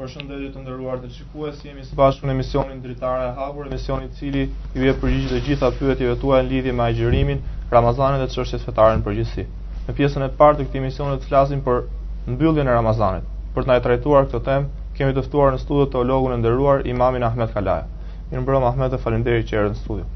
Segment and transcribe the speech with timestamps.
[0.03, 4.13] Përshëndetje të nderuar të shikues, jemi së bashku në emisionin Dritare e Hapur, emisioni i
[4.19, 4.43] cili
[4.75, 7.41] ju jep përgjigje të gjitha pyetjeve tuaja në lidhje me agjërimin,
[7.73, 9.45] Ramazanin dhe çështjet fetare në përgjithësi.
[9.87, 11.81] Në pjesën e parë të këtij emisioni të flasim për
[12.35, 13.29] mbylljen e Ramazanit.
[13.55, 17.29] Për të na trajtuar këtë temë, kemi të ftuar në studio teologun e nderuar Imamin
[17.31, 17.87] Ahmed Kalaja.
[18.33, 20.11] Mirëmbrëma Ahmed, faleminderit që erdhën në studio.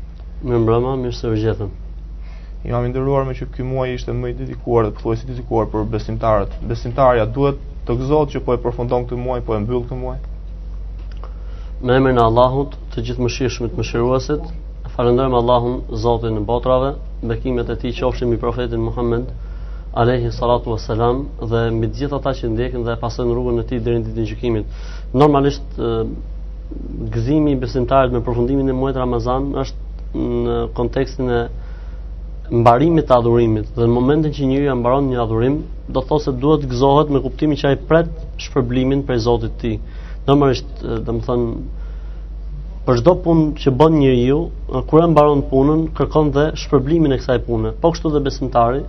[0.45, 1.69] Më mbrëma, mirë se u gjetëm.
[2.69, 5.87] Jam ndërruar me që ky muaj ishte më i dedikuar dhe pothuajse i dedikuar për
[5.95, 6.57] besimtarët.
[6.73, 10.19] Besimtarja duhet të gëzohet që po e përfundon këtë muaj, po e mbyll këtë muaj.
[11.81, 14.45] Me emrin në Allahut, të gjithë më mëshiruesit,
[14.99, 16.93] falenderojmë Allahun, Zotin e botrave,
[17.33, 19.33] bekimet e tij qofshin i profetin Muhammed
[20.05, 23.81] alayhi salatu wassalam dhe me të gjithë ata që ndjekin dhe pasën rrugën e tij
[23.89, 24.85] deri në ditën e gjykimit.
[25.17, 25.81] Normalisht
[27.17, 29.85] gëzimi i besimtarit me përfundimin e muajit Ramazan është
[30.19, 31.41] në kontekstin e
[32.61, 35.57] mbarimit të adhurimit dhe në momentin që njëri e mbaron një adhurim
[35.93, 38.13] do të thosë se duhet gëzohet me kuptimin që ai pret
[38.45, 39.75] shpërblimin prej Zotit të tij.
[40.29, 41.49] Domërisht, domethënë
[42.87, 44.39] për çdo punë që bën njeriu,
[44.91, 47.73] kur e mbaron punën, kërkon dhe shpërblimin e kësaj pune.
[47.83, 48.81] Po kështu dhe besimtari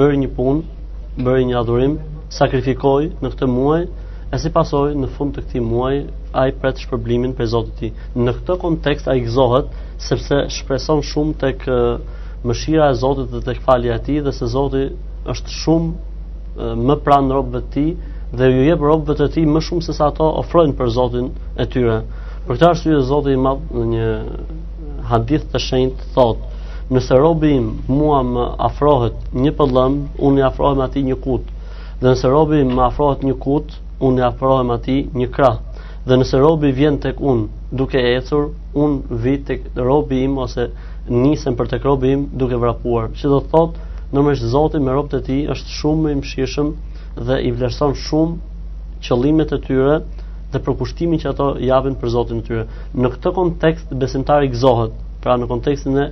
[0.00, 1.94] bëri një punë, bëri një adhurim,
[2.38, 3.84] sakrifikoi në këtë muaj,
[4.34, 5.90] e si pasoj në fund të këti muaj
[6.42, 7.90] a i pretë shpërblimin për zotit ti
[8.26, 9.68] në këtë kontekst a i gëzohet
[10.06, 11.76] sepse shpreson shumë të kë
[12.50, 17.60] mëshira e zotit dhe të këfali ati dhe se zotit është shumë më pranë robëve
[17.76, 17.86] ti
[18.40, 21.30] dhe ju jep robëve të ti më shumë se sa ato ofrojnë për zotin
[21.62, 22.00] e tyre
[22.48, 24.10] për këta është ju e zotit i madhë në një
[25.12, 26.50] hadith të shenjt thotë,
[26.94, 31.46] nëse robi im mua më afrohet një pëllëm unë i afrohet me ati një kut
[32.02, 35.60] dhe nëse robi më afrohet një kut unë e afrohem ati një krah
[36.06, 38.42] dhe nëse robi vjen tek unë duke e ecur
[38.84, 40.66] unë vi tek robi im ose
[41.08, 43.80] nisem për tek robi im duke vrapuar që do të thot
[44.16, 46.68] nëmërsh zoti me robët e ti është shumë më mëshirshëm
[47.28, 48.36] dhe i vlerëson shumë
[49.06, 49.96] qëllimet e tyre
[50.52, 52.66] dhe përkushtimin që ato japin për Zotin e tyre.
[52.94, 54.92] Në këtë kontekst besimtari gëzohet,
[55.24, 56.04] pra në kontekstin e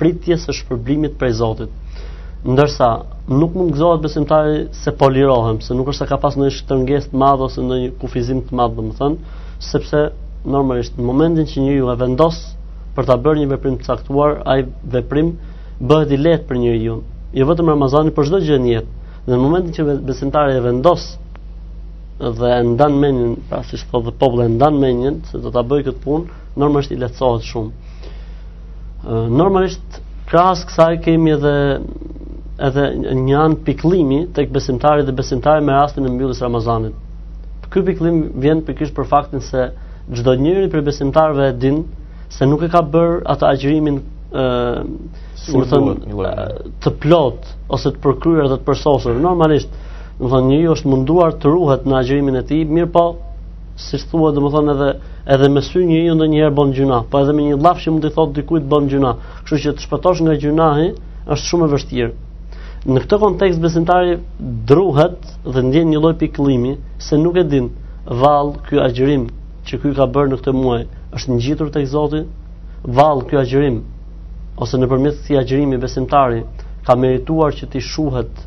[0.00, 1.74] pritjes së shpërblimit prej Zotit
[2.44, 2.88] ndërsa
[3.28, 7.10] nuk mund gëzohet besimtari se po lirohem, se nuk është se ka pas ndonjë shtrëngesë
[7.12, 9.34] të madhe ose ndonjë kufizim të madh, domethënë,
[9.70, 10.00] sepse
[10.54, 12.38] normalisht në momentin që ju e vendos
[12.96, 14.64] për ta bërë një veprim të caktuar, ai
[14.94, 15.28] veprim
[15.90, 16.96] bëhet i lehtë për njeriu.
[17.36, 18.92] Jo vetëm Ramazani për çdo gjë në jetë.
[19.26, 21.04] Dhe në momentin që besimtari e vendos
[22.38, 26.02] dhe e ndan mendjen, pra dhe poble populli, ndan mendjen se do ta bëj këtë
[26.04, 26.24] punë,
[26.60, 27.76] normalisht i lehtësohet shumë.
[29.38, 30.00] Normalisht
[30.30, 31.54] krahas kësaj kemi edhe
[32.66, 32.84] edhe
[33.26, 36.94] një an pikëllimi tek besimtarët dhe besimtarët me rastin e mbylljes Ramazanit.
[37.72, 39.64] Ky pikëllim vjen pikërisht për faktin se
[40.14, 41.80] çdo njeri prej besimtarëve e din
[42.30, 43.98] se nuk e ka bërë atë agjërimin
[44.30, 44.50] ë
[45.40, 49.18] si më thon të plot ose të përkryer dhe të përsosur.
[49.24, 49.72] Normalisht,
[50.20, 53.06] do të thonë njeriu është munduar të ruhet në agjërimin e tij, mirë po
[53.88, 54.88] si thua dhe më thonë edhe
[55.34, 58.04] edhe me sy një ju ndonjëherë bën gjuna, po edhe me një lafsh që mund
[58.04, 59.12] të thotë dikujt bën gjuna.
[59.44, 60.86] Kështu që të shpëtosh nga gjunahi
[61.34, 62.12] është shumë e vështirë.
[62.92, 64.16] Në këtë kontekst besimtari
[64.68, 65.22] druhet
[65.54, 66.74] dhe ndjen një lloj pikëllimi
[67.06, 67.70] se nuk e din
[68.22, 69.26] vallë ky agjërim
[69.68, 70.82] që ky ka bërë në këtë muaj
[71.16, 72.22] është ngjitur tek Zoti,
[72.98, 73.80] vallë ky agjërim
[74.64, 76.42] ose nëpërmjet këtij agjërimi besimtari
[76.86, 78.44] ka merituar që ti shuhet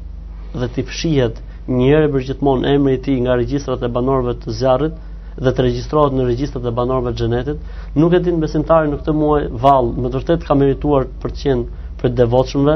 [0.58, 1.42] dhe ti fshihet
[1.78, 4.96] një për gjithmonë emri i tij nga regjistrat e banorëve të zjarrit,
[5.42, 7.62] dhe të regjistrohet në regjistrat e banorëve të xhenetit.
[7.98, 11.44] Nuk e din besimtarin në këtë muaj vallë, më të vërtet ka merituar për të
[11.44, 12.76] qenë për të devotshëmve.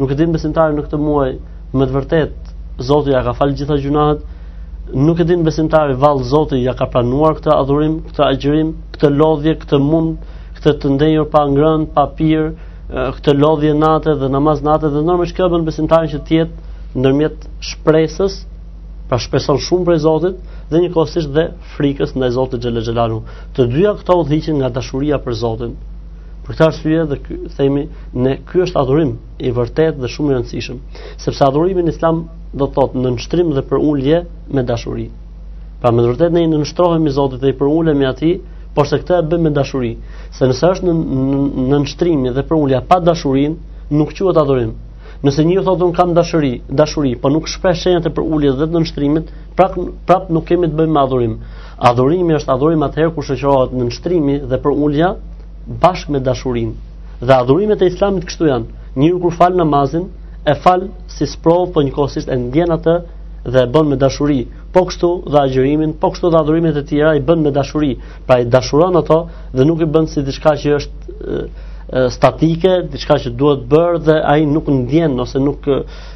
[0.00, 1.30] Nuk e din besimtarin në këtë muaj,
[1.74, 2.54] më të vërtet
[2.88, 4.22] Zoti ja ka falë gjitha gjunahet.
[4.96, 9.52] Nuk e din besimtari vallë Zoti ja ka pranuar këtë adhurim, këtë agjërim, këtë lodhje,
[9.60, 10.14] këtë mund,
[10.56, 12.48] këtë të ndenjur pa ngrënë, pa pirë,
[13.18, 16.64] këtë lodhje natë dhe namaz natë dhe normalisht kjo bën besimtarin që të jetë
[16.98, 18.40] ndërmjet shpresës
[19.10, 23.16] pra shpeson shumë për Zotit dhe njëkohësisht dhe frikës ndaj Zotit xhelel xhelalu.
[23.56, 25.72] Të dyja këto udhëhiqen nga dashuria për Zotin.
[26.44, 27.82] Për këtë arsye dhe ky themi
[28.24, 30.78] ne ky është adhurim i vërtet dhe shumë i rëndësishëm,
[31.24, 32.22] sepse adhurimi në Islam
[32.60, 34.22] do të thotë në nënshtrim dhe për ulje
[34.54, 35.08] me dashuri.
[35.82, 38.38] Pra me vërtet ne i nënshtrohemi Zotit dhe i përulemi atij,
[38.74, 39.92] por se këtë e bëjmë me dashuri,
[40.36, 43.56] se nëse është në nënshtrimi dhe për ulja pa dashurinë,
[43.90, 44.76] nuk quhet adhurim,
[45.20, 46.50] Nëse një thotë un kam dashuri,
[46.80, 49.26] dashuri, po nuk shpreh shenjat e përuljes dhe të nënshtrimit,
[49.58, 49.74] prap
[50.10, 51.34] prap nuk kemi të bëjmë me adhurim.
[51.90, 55.10] Adhurimi është adhurim atëherë kur shoqërohet nënshtrimi dhe përulja
[55.82, 56.72] bashkë me dashurinë.
[57.20, 58.72] Dhe adhurimet e Islamit kështu janë.
[58.96, 60.08] Njëri kur fal namazin,
[60.48, 60.86] e fal
[61.16, 62.96] si sprov, po njëkohësisht e ndjen atë
[63.52, 64.40] dhe e bën me dashuri.
[64.72, 67.92] Po kështu dhe agjërimin, po kështu dhe adhurimet e tjera i bën me dashuri.
[68.26, 69.20] Pra i dashuron ato
[69.52, 71.68] dhe nuk i bën si diçka që është
[72.10, 75.66] statike, diçka që duhet bërë dhe ai nuk ndjen ose nuk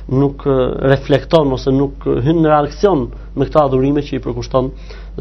[0.09, 0.45] nuk
[0.93, 3.03] reflekton ose nuk hyn në reaksion
[3.35, 4.69] me këtë adhurime që i përkushton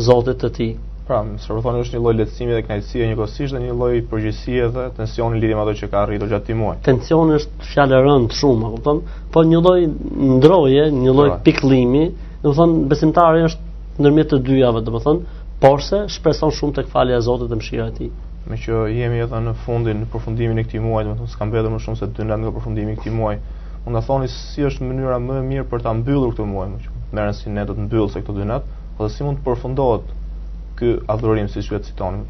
[0.09, 0.71] Zotit të tij.
[1.07, 4.69] Pra, më po thonë është një lloj lehtësimi dhe kënaqësie njëkohësisht dhe një lloj përgjegjësie
[4.75, 6.83] dhe tensioni lidhim ato që ka arritur gjatë muajit.
[6.87, 9.01] Tensioni është fjalë rënd shumë, e kupton?
[9.33, 9.81] Po një lloj
[10.37, 11.39] ndroje, një lloj pra.
[11.45, 12.03] pikëllimi,
[12.45, 13.67] domethënë besimtari është
[14.01, 15.33] ndërmjet të dy javëve, domethënë,
[15.65, 18.09] porse shpreson shumë tek falja e Zotit dhe mëshira e tij
[18.49, 21.77] me që jemi edhe në fundin, në përfundimin e këtij muaji, domethënë s'ka mbetur më
[21.85, 23.39] shumë se 2 natë nga përfundimi i këtij muaji.
[23.85, 26.79] Mund ta thoni si është mënyra më e mirë për ta mbyllur këtë muaj, më
[26.83, 26.99] shumë.
[27.15, 29.45] Merren si ne do të mbyllë se këto 2 natë, ose po si mund të
[29.47, 30.09] përfundohet
[30.79, 32.25] ky adhurim si e citonim.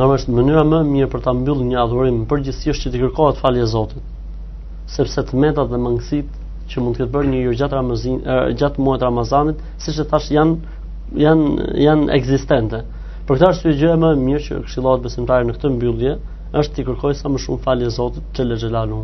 [0.00, 3.42] Normalisht mënyra më e mirë për ta mbyllur një adhurim në që është të kërkohet
[3.44, 4.02] falje Zotit.
[4.96, 6.28] Sepse të mëta dhe mangësit
[6.70, 8.30] që mund të ketë bërë një jo gjatë Ramazanit,
[8.62, 10.56] gjatë muajit Ramazanit, siç e thash janë
[11.20, 12.80] janë janë ekzistente.
[13.30, 16.12] Për këtë arsye gjë më mirë që këshillohet besimtarit në këtë mbyllje
[16.60, 18.96] është ti kërkoj sa më shumë falje Zotit le lexhelanu.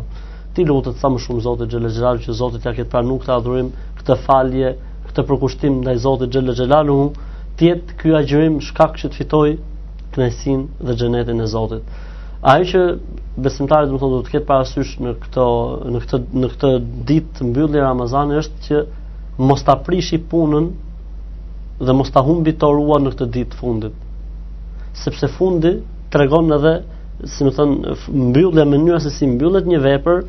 [0.55, 3.69] Ti lutet sa më shumë Zotit xhelexhelanu që Zoti t'ia këtë pranuar këtë adhurim,
[4.01, 4.71] këtë falje,
[5.07, 6.97] këtë përkushtim ndaj Zotit xhelexhelanu,
[7.57, 9.51] ti et ky agjërim shkak që të fitoj
[10.17, 11.93] knejsin dhe gjenetin e Zotit.
[12.43, 12.81] Ajo që
[13.47, 15.45] besimtarit më thonë të ketë parasysh në këtë,
[15.87, 16.73] në këtë në këtë
[17.13, 18.81] ditë mbyllje Ramazani është që
[19.47, 20.67] mos ta prishi punën
[21.87, 23.95] dhe mos ta humbi të orua në këtë ditë fundit
[25.03, 25.77] sepse fundi
[26.11, 26.73] tregon edhe,
[27.35, 27.71] si më thon,
[28.29, 30.19] mbyllja në mënyrë se si mbyllet një vepër,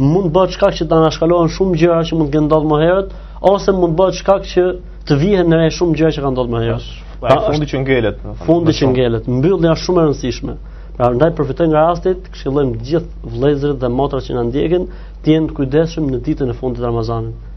[0.00, 3.14] mund të bëhet shkak që të anashkalohen shumë gjëra që mund të ndodhin më herët,
[3.52, 4.66] ose mund të bëhet shkak që
[5.08, 6.92] të vihen në re shumë gjëra që kanë ndodhur më herët.
[7.20, 10.54] Pra, pra fundi që ngelet, fundi që ngelet, mbyllja është shumë e rëndësishme.
[10.98, 14.84] Pra ndaj përfitoj nga rastit, këshillojmë të gjithë vëllezërit dhe motrat që na ndjekin
[15.24, 17.50] të jenë kujdesshëm në ditën e fundit të Ramazanit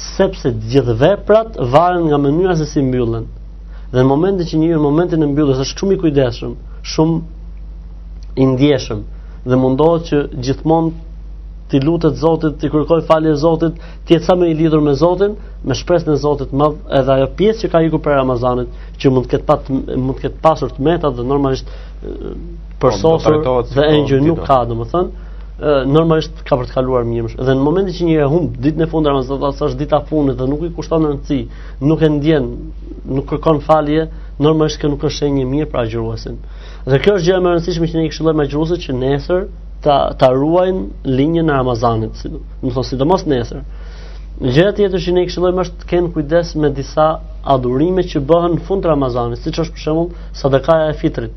[0.00, 3.26] sepse gjithë veprat varen nga mënyra se si mbyllen.
[3.90, 6.52] Dhe në momentin që njëri në momentin e mbyllës është shumë i kujdesshëm,
[6.90, 9.00] shumë i ndjeshëm
[9.52, 10.92] dhe mundohet që gjithmonë
[11.70, 15.34] ti lutet Zotit, ti kërkoj falje Zotit, ti jetë sa më i lidhur me Zotin,
[15.68, 16.68] me shpresën e Zotit më
[17.00, 18.70] edhe ajo pjesë që ka ikur për Ramazanit,
[19.00, 21.70] që mund të pat mund të pasur të meta dhe normalisht
[22.00, 25.29] po, përsosur sosur dhe engjë nuk ka, domethënë,
[25.86, 27.34] normalisht ka për të kaluar mirë.
[27.36, 29.98] Dhe në momentin që një e humb ditën e fundit të Ramazanit, sa është dita
[30.08, 31.38] fundit dhe nuk i kushton rëndësi,
[31.90, 32.46] nuk e ndjen,
[33.16, 34.06] nuk kërkon falje,
[34.40, 36.38] normalisht që nuk është një mirë për agjëruesin.
[36.88, 39.44] Dhe kjo është gjë e rëndësishme që ne i këshillojmë agjëruesit që nesër
[39.84, 43.60] ta ta ruajnë linjën e Ramazanit, si do të thonë sidomos nesër.
[44.40, 47.10] Gjëja tjetër që ne i këshillojmë është të kenë kujdes me disa
[47.54, 50.08] adhurime që bëhen në fund Ramazanit, siç është për shembull
[50.40, 51.36] sadaka e fitrit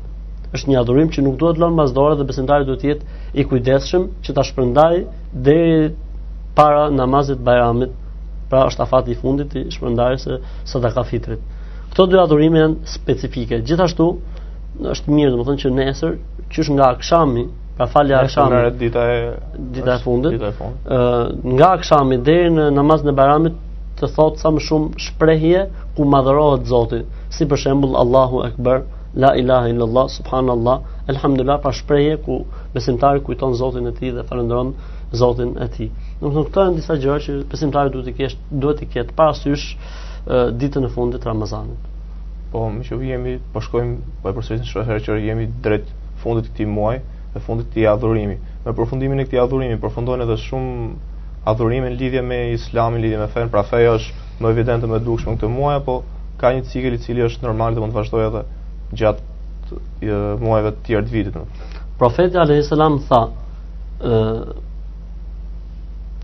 [0.56, 3.44] është një adhurim që nuk duhet lënë pas dorës dhe besimtari duhet të jetë i
[3.50, 5.00] kujdesshëm që ta shpërndajë
[5.32, 5.88] deri
[6.58, 7.90] para namazit bayramit.
[8.50, 10.34] Pra është afati i fundit i shpërndarjes së
[10.70, 11.40] sadaka fitrit.
[11.90, 13.56] Këto dy adhurime janë specifike.
[13.66, 14.06] Gjithashtu
[14.94, 16.12] është mirë domethënë që nesër
[16.52, 17.44] që është nga akshami,
[17.78, 19.22] pra falja e akshamit, dita e
[19.74, 20.36] dita e fundit.
[20.36, 20.88] Dita e fundit.
[20.88, 23.56] Ë nga akshami deri në namazin e bayramit
[23.98, 27.00] të thotë sa më shumë shprehje ku madhërohet Zoti,
[27.34, 28.82] si për shembull Allahu Akbar,
[29.16, 30.80] la ilaha illallah subhanallah
[31.12, 32.34] alhamdulillah pa shprehje ku
[32.74, 34.74] besimtari kujton Zotin e tij dhe falendron
[35.20, 35.88] Zotin e tij.
[36.20, 39.12] Do të thonë këto janë disa gjëra që besimtari duhet të kesh duhet të ketë
[39.18, 39.66] parasysh
[40.60, 41.84] ditën e fundit të Ramazanit.
[42.50, 45.86] Po, më që jemi po shkojmë po e përsërisim shpesh që jemi drejt
[46.22, 47.02] fundit të këtij muaji
[47.34, 48.40] dhe fundit të adhurimit.
[48.42, 48.64] adhurimi.
[48.66, 50.72] Me përfundimin e këtij adhurimi përfundon edhe shumë
[51.52, 55.30] adhurimi në lidhje me Islamin, lidhje me fen, pra feja është më evidente më dukshme
[55.38, 55.94] këtë muaj, po
[56.40, 58.42] ka një cikël i cili është normal dhe mund të vazhdojë edhe
[58.92, 61.80] gjatë muajve të tjerë të vitit.
[61.98, 63.22] Profeti alayhis salam tha,
[64.04, 64.18] ë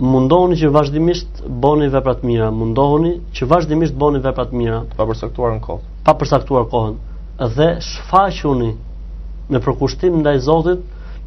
[0.01, 5.07] mundohuni që vazhdimisht bëni vepra të mira, mundohuni që vazhdimisht bëni vepra të mira, pa
[5.09, 6.97] përsaktuar në kohë, pa përcaktuar kohën
[7.57, 8.75] dhe shfaquni
[9.51, 10.81] me përkushtim ndaj Zotit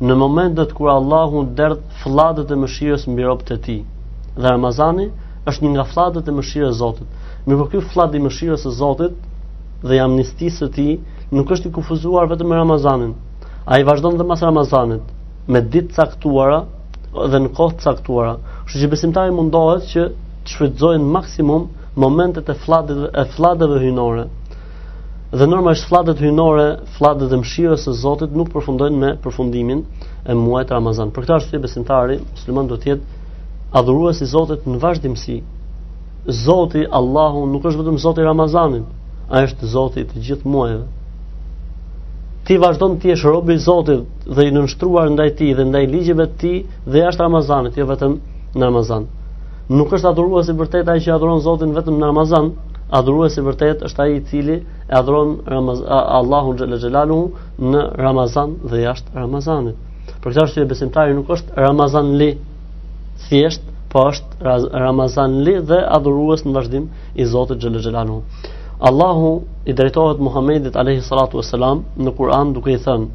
[0.04, 3.80] në momentet kur Allahu derd fllatët e mëshirës mbi robët e tij.
[4.38, 5.08] Dhe Ramazani
[5.50, 7.08] është një nga fllatët e mëshirës së Zotit.
[7.48, 9.16] Mirëpo ky fllat i mëshirës së Zotit
[9.88, 10.94] dhe amnistisë së tij,
[11.38, 13.13] nuk është i kufuzuar vetëm me Ramazanin.
[13.72, 15.04] Ai vazhdon edhe pas Ramazanit
[15.54, 16.60] me ditë caktuara
[17.34, 18.34] dhe në kohë caktuara.
[18.68, 21.63] Kështu që besimtari mundohet që të shfrytëzojnë maksimum
[22.06, 24.24] momentet e flladeve e flladeve hyjnore.
[25.38, 29.80] Dhe normalisht flladet hyjnore, flladet e mëshirës së Zotit nuk përfundojnë me përfundimin
[30.30, 31.10] e muajit Ramazan.
[31.16, 33.13] Për këtë arsye besimtari musliman duhet të jetë
[33.82, 35.40] adhurues i Zotit në vazhdimsi.
[36.44, 38.86] Zoti Allahu nuk është vetëm Zoti i Ramazanit,
[39.34, 40.84] ai është Zoti i të gjithë muajve
[42.47, 46.25] ti vazhdon të jesh rob i Zotit dhe i nënshtruar ndaj tij dhe ndaj ligjeve
[46.27, 46.55] të tij
[46.91, 48.17] dhe jashtë Ramazanit, jo vetëm
[48.59, 49.05] në Ramazan.
[49.79, 52.50] Nuk është adhuruesi i vërtet ai që adhuron Zotin vetëm në Ramazan,
[53.00, 55.38] adhuruesi i vërtet është ai i cili e adhuron
[56.19, 57.19] Allahun xhel xhelalu
[57.71, 59.77] në Ramazan dhe jashtë Ramazanit.
[60.23, 62.29] Për këtë arsye besimtari nuk është Ramazan li
[63.27, 64.51] thjesht, po është
[64.83, 66.91] Ramazan li dhe adhurues në vazhdim
[67.23, 68.19] i Zotit xhel xhelalu.
[68.80, 73.06] Allahu i drejtohet Muhamedit alayhi salatu wasalam në Kur'an duke i thënë: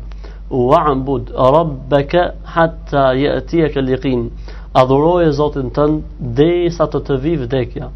[0.50, 2.22] "Wa'bud rabbaka
[2.54, 4.28] hatta yatiyak al-yaqin."
[4.82, 6.02] Adhuroje Zotin tënd
[6.38, 7.88] derisa të të vi vdekja.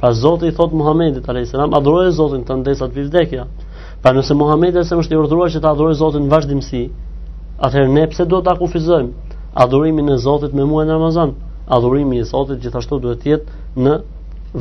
[0.00, 3.44] Pra Zoti i thot Muhamedit alayhi salam, adhuroj Zotin tënd derisa të vi vdekja.
[4.02, 6.80] Pra nëse Muhamedi se është i urdhëruar që të adhurojë Zotin në vazhdimsi,
[7.66, 9.12] atëherë ne pse duhet ta kufizojmë
[9.64, 11.34] adhurimin e Zotit me muajin Ramazan?
[11.76, 13.96] Adhurimi i Zotit gjithashtu duhet të jetë në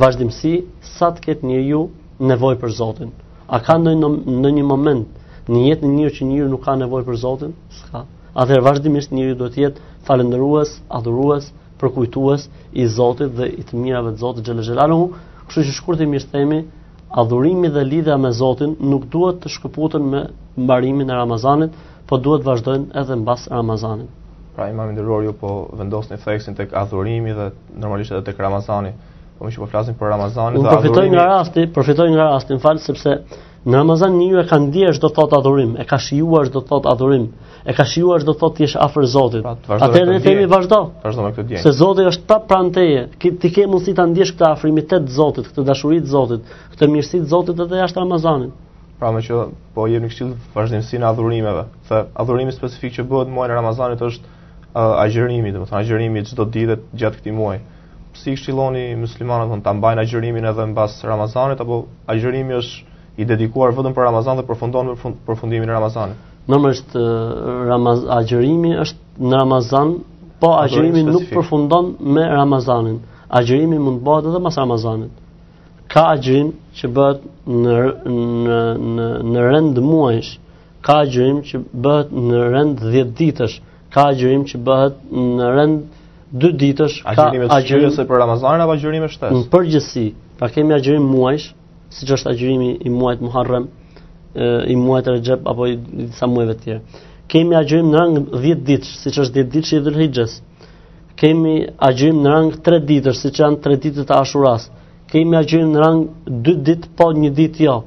[0.06, 0.56] vazhdimsi
[0.96, 1.88] sa të ketë njeriu
[2.28, 3.10] nevojë për Zotin?
[3.54, 4.08] A ka ndonjë
[4.44, 7.54] në një moment në jetën e një që njëri nuk ka nevojë për Zotin?
[7.80, 8.04] S'ka.
[8.34, 11.50] Atëherë vazhdimisht njeriu duhet të jetë falëndërues, adhurues,
[11.82, 12.48] përkujtues
[12.82, 15.12] i Zotit dhe i të mirave të Zotit Xhelaluhu,
[15.50, 16.64] kështu që shkurtimisht themi,
[17.24, 20.24] adhurimi dhe lidhja me Zotin nuk duhet të shkëputen me
[20.64, 21.72] mbarimin e Ramazanit,
[22.10, 24.10] po duhet të vazhdojnë edhe mbas Ramazanit.
[24.56, 28.94] Pra imam i nderuar ju po vendosni theksin tek adhurimi dhe normalisht edhe tek Ramazani.
[29.44, 30.56] Po më shumë po flasim për Ramazanin.
[30.64, 33.16] Unë përfitoj nga rasti, përfitoj nga rasti, mfal sepse
[33.68, 37.26] në Ramazan njëu e ka ndier çdo thot adhurim, e ka shijuar çdo thot adhurim,
[37.68, 39.42] e ka shijuar çdo thot ti je afër Zotit.
[39.44, 40.80] Pra, Atë ne themi vazhdo.
[41.04, 41.64] Vazhdo me këtë dije.
[41.66, 43.02] Se Zoti është ta pran teje.
[43.20, 47.22] Ti ke mundësi ta ndjesh këtë afrimitet të Zotit, këtë dashuri të Zotit, këtë mirësi
[47.26, 48.56] të Zotit edhe jashtë Ramazanit.
[49.04, 49.44] Pra më që
[49.76, 51.68] po jemi këtu të vazhdimë sin adhurimeve.
[51.92, 54.34] Se adhurimi specifik që bëhet muaj në Ramazanit është
[54.72, 57.64] uh, agjërimi, domethënë agjërimi çdo ditë gjatë këtij muaji
[58.14, 61.80] si i shqiloni muslimanët të mbajnë agjërimin edhe në basë Ramazanit, apo
[62.14, 62.92] agjërimi është
[63.22, 66.20] i dedikuar vëdën për Ramazan dhe përfundon për përfundimin e Ramazanit?
[66.50, 69.96] Normalisht është agjërimi është në Ramazan,
[70.42, 72.98] po agjërimi nuk përfundon me Ramazanin.
[73.34, 75.12] Agjërimi mund bëhet edhe pas Ramazanit.
[75.94, 77.78] Ka agjërim që bëhet në
[78.14, 78.62] në
[78.94, 80.32] në, në rend muajsh,
[80.86, 83.56] ka agjërim që bëhet në rend 10 ditësh,
[83.94, 86.02] ka agjërim që bëhet në rend
[86.34, 89.38] dy ditësh ka agjërim ose për Ramazan apo agjërim shtesë.
[89.38, 90.06] Në përgjithësi,
[90.40, 91.48] pa kemi agjërim muajsh,
[91.94, 93.68] siç është agjërimi i muajit Muharram,
[94.68, 97.02] i muajit Rajab apo i disa muajve të tjerë.
[97.32, 100.34] Kemi agjërim në rang 10 ditësh, siç është 10 ditësh i Dhulhijhes.
[101.22, 101.54] Kemi
[101.88, 104.66] agjërim në rang 3 ditësh, siç janë 3 ditët e Ashuras.
[105.14, 106.02] Kemi agjërim në rang
[106.50, 107.78] 2 ditë po 1 ditë jo.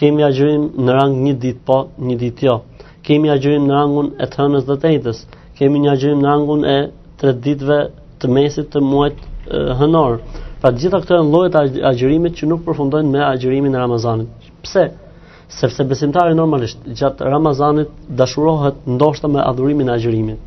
[0.00, 2.58] Kemi agjërim në rang 1 ditë po 1 ditë jo.
[3.06, 5.24] Kemi agjërim në rangun e 38-s.
[5.58, 6.76] Kemi një agjërim në rangun e
[7.22, 7.76] tre ditëve
[8.20, 9.22] të mesit të muajit
[9.80, 10.18] hënor.
[10.62, 14.50] Pra të gjitha këto janë lloje të agjërimit që nuk përfundojnë me agjërimin e Ramazanit.
[14.64, 14.84] Pse?
[15.52, 20.38] Sepse besimtari normalisht gjatë Ramazanit dashurohet ndoshta me adhurimin e agjërimit.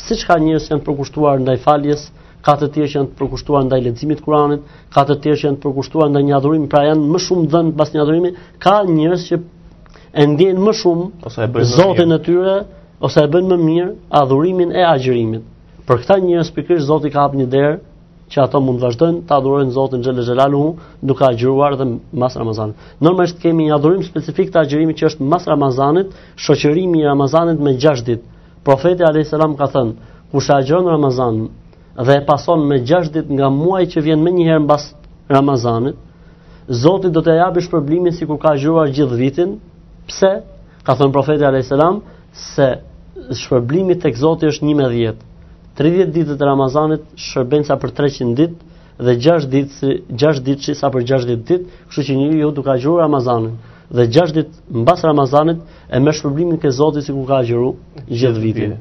[0.00, 2.06] Siç ka njerëz që janë përkushtuar ndaj faljes,
[2.44, 4.62] ka të tjerë që janë të përkushtuar ndaj leximit të Kuranit,
[4.94, 7.68] ka të tjerë që janë të përkushtuar ndaj një adhurimi, pra janë më shumë dhën
[7.76, 8.30] pas një adhurimi,
[8.64, 9.40] ka njerëz që
[10.12, 12.56] e ndjejnë më shumë ose e bëjnë Zotin e tyre
[13.04, 15.44] ose e bën më mirë adhurimin e agjërimit.
[15.88, 17.72] Për këta njerëz pikërisht Zoti ka hapur një derë
[18.34, 20.60] që ato mund të vazhdojnë të adhurojnë Zotin Xhelel Xhelalu
[21.10, 21.86] duke agjëruar edhe
[22.22, 22.76] mas Ramazanit.
[23.06, 26.12] Normalisht kemi një adhurim specifik të agjërimit që është mas Ramazanit,
[26.44, 28.22] shoqërimi i Ramazanit me 6 ditë.
[28.68, 31.40] Profeti Alayhis salam ka thënë, kush e agjëron Ramazan
[32.06, 34.86] dhe e pason me 6 ditë nga muaji që vjen më një herë mbas
[35.34, 35.96] Ramazanit,
[36.84, 39.56] Zoti do t'i japë shpërblimin sikur ka agjëruar gjithë vitin.
[40.10, 40.30] Pse?
[40.86, 41.98] Ka thënë profeti Alayhis salam
[42.52, 42.68] se
[43.42, 45.18] shpërblimi tek Zoti është 1
[45.80, 49.92] 30 ditë të Ramazanit shërbejnë sa për 300 ditë dhe 6 ditë
[50.24, 53.54] 6 ditë sa për 60 ditë, kështu që njëri jo duka gjur Ramazanin
[53.96, 55.62] dhe 6 ditë mbas Ramazanit
[55.96, 58.76] e merr shpërblimin ke Zoti ku ka agjëruar gjithë vitin.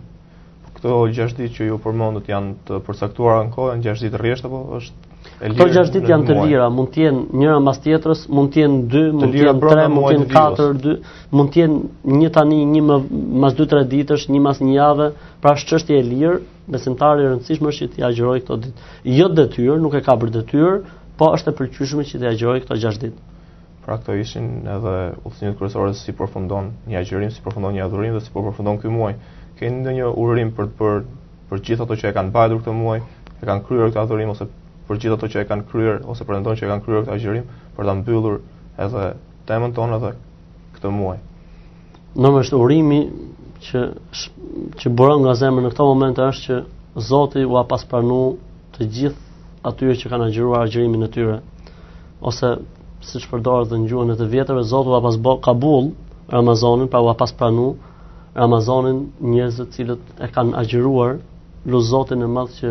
[0.75, 4.61] këto 6 ditë që ju përmendët janë të përcaktuara në kohë, 6 ditë rresht apo
[4.81, 5.07] është
[5.39, 8.79] Po 6 ditë janë të lira, mund të jenë njëra mbas tjetrës, mund të jenë
[8.91, 12.57] 2, mund të jenë 3, mund të jenë 4, 2, mund të jenë një tani,
[12.73, 12.81] një
[13.37, 15.07] mbas 2-3 ditësh, një mbas një javë,
[15.43, 16.37] pra çështja e lirë
[16.71, 18.87] besimtari i rëndësishmë është që t'i agjëroj këto ditë.
[19.17, 20.77] Jo detyrë, nuk e ka për detyrë,
[21.19, 23.21] po është e pëlqyeshme që t'i agjëroj këto 6 ditë.
[23.85, 24.93] Pra këto ishin edhe
[25.25, 28.91] udhëtimet kryesore si përfundon një agjërim, si përfundon një adhurim dhe si po përfundon ky
[28.93, 29.15] muaj.
[29.59, 30.99] Keni ndonjë urim për për
[31.49, 32.99] për gjithë ato që e kanë bajtur këtë muaj,
[33.39, 34.45] e kanë kryer këtë adhurim ose
[34.89, 37.47] për gjithë ato që e kanë kryer ose pretendojnë që e kanë kryer këtë agjërim
[37.79, 38.37] për ta mbyllur
[38.85, 39.07] edhe
[39.49, 40.11] temën tonë edhe
[40.75, 41.17] këtë muaj.
[42.19, 43.01] Normalisht urimi
[43.67, 43.79] që
[44.79, 46.59] që buron nga zemra në këto moment është që
[47.09, 48.19] Zoti u a pas pranu
[48.75, 51.35] të gjithë atyre që kanë agjëruar agjërimin e tyre
[52.31, 52.53] ose
[53.09, 55.91] siç përdoret dhe gjuhën e të vjetërve Zoti u a pas bë kabull
[56.33, 57.67] Ramazanin pra u a pas pranu
[58.39, 61.17] Ramazanin njerëz të cilët e kanë agjëruar
[61.71, 62.69] lu Zotin e madh që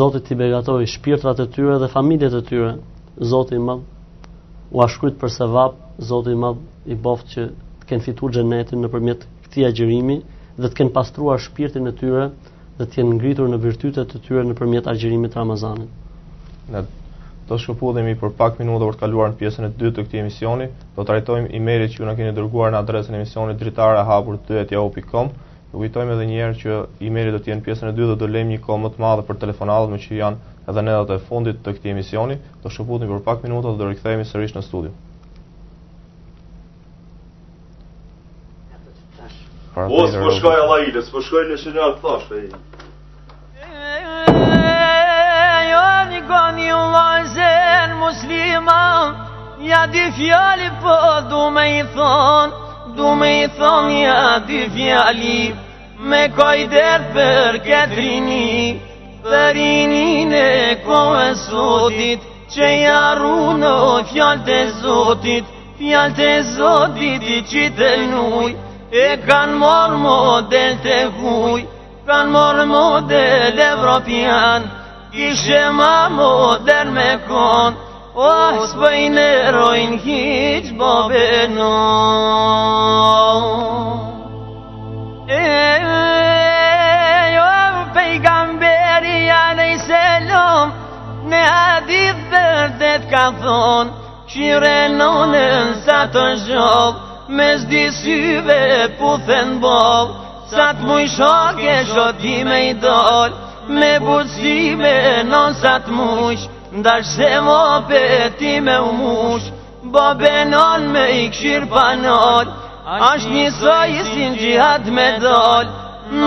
[0.00, 2.72] Zoti t'i begatoj shpirtrat e tyre dhe familjet e tyre
[3.32, 3.84] Zoti i madh
[4.74, 4.86] u a
[5.20, 5.74] për sevap
[6.10, 10.14] Zoti i madh i boft që të kenë fituar xhenetin nëpërmjet këtij agjërimi
[10.62, 12.24] dhe të kenë pastruar shpirtin e tyre
[12.78, 15.88] dhe të jenë ngritur në virtytet të tyre nëpërmjet agjërimit të Ramazanit.
[16.74, 16.84] Ne
[17.48, 20.20] do të shkëputhemi për pak minuta për të kaluar në pjesën e dytë të këtij
[20.22, 20.68] emisioni.
[20.94, 25.32] Do trajtojmë emailit që ju na keni dërguar në adresën e emisionit dritarehapur2@yahoo.com.
[25.72, 26.78] Ju kujtojmë edhe një herë që
[27.10, 29.26] emaili do të jenë pjesën e dytë dhe do lëmë një kohë më të madhe
[29.26, 32.38] për telefonatat që janë edhe në datën e fundit të këtij emisioni.
[32.62, 34.94] Do shkëputhemi për pak minuta dhe do rikthehemi sërish në studio.
[39.80, 39.80] para të njërë.
[39.80, 42.44] O, së përshkoj Allah ilë, së përshkoj në shënë atë thash, e
[45.70, 48.82] Jo një goni u lojzen muslima
[49.62, 50.96] Ja di fjali po
[51.30, 52.48] du me i thon
[52.96, 55.54] Du me i thon ja di fjali
[56.10, 58.80] Me koj dert për këtrini
[59.24, 60.48] Përini në
[60.84, 62.20] kohë sotit
[62.54, 63.76] Që ja runo
[64.12, 65.44] fjallë të zotit
[65.78, 71.60] Fjallë të zotit i qitë nujë E kanë morë model të huj
[72.08, 74.64] Kanë morë model evropian
[75.12, 77.76] Kishe ma model me kon
[78.18, 78.32] O
[78.72, 83.46] së pëjnë e rojnë hiqë bobe non
[85.36, 85.58] E
[87.36, 87.44] jo
[87.98, 90.72] pejgamberi janë selom
[91.30, 92.46] Ne adit dhe
[92.82, 93.94] dhe ka thon
[94.34, 98.62] Qire nonën sa të gjovë me zdi syve
[98.98, 100.06] pu thënë bol
[100.50, 103.30] Sa të muj shoke shoti me i dol
[103.78, 104.94] Me buzime
[105.30, 106.36] non sa të muj
[106.80, 109.36] Ndash se mo peti me u Ba
[109.94, 112.46] Bo benon me i këshir panol
[113.10, 115.66] Ash një soj si në gjihad me dol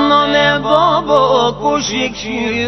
[0.08, 1.22] Në me bo
[1.62, 2.66] kush i kshirë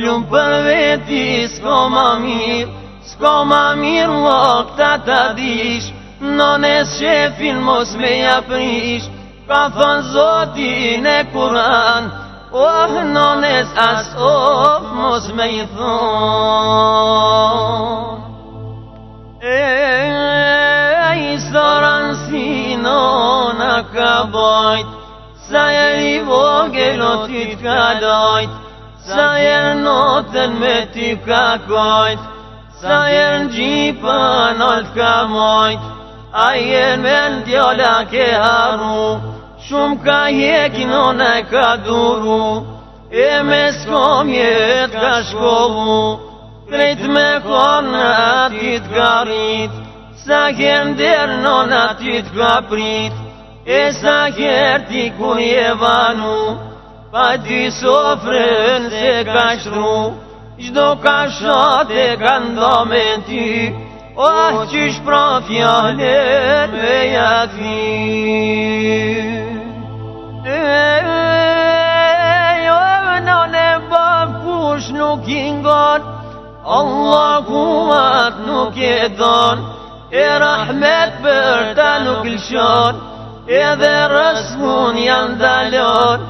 [0.00, 2.62] Lumë për veti s'ko ma mirë
[3.10, 4.38] S'ko ma mirë më
[4.70, 9.06] këta ta dishë Nones shefin mos me japrish
[9.48, 12.10] Ka thon zotin e kuran
[12.52, 18.18] Oh, nones as of oh, mos me i thon
[19.42, 19.52] E, e,
[21.18, 24.86] e, soran si nona ka bojt
[25.50, 25.74] Sa e
[26.14, 28.48] i vogel o t'ka dojt
[29.02, 31.58] Sa e notën me ti ka
[32.78, 35.92] Sa e në gjipën o t'ka mojt
[36.34, 39.34] A jenë me në djala ke haru
[39.68, 42.46] Shumë ka jek në në ka duru
[43.26, 46.00] E me s'kom mjet ka shkohu
[46.72, 48.08] Trejt me konë në
[48.40, 49.78] atit ka rrit
[50.26, 53.22] Sa kërë ndërë në në atit ka prit
[53.78, 56.56] E sa kërë ti ku je vanu
[57.14, 59.96] Pa ti sofrën se ka shru
[60.58, 63.44] Gjdo ka shote ka ndo me ty
[64.16, 68.00] O ah, qysh pra fjallet me jakni
[72.66, 76.02] Jo e vëna në bab kush nuk i ngon
[76.78, 77.64] Allah ku
[77.98, 78.82] atë nuk e
[79.18, 79.58] don
[80.22, 82.94] E rahmet për ta nuk lëshon
[83.82, 86.20] dhe rësmun janë dalon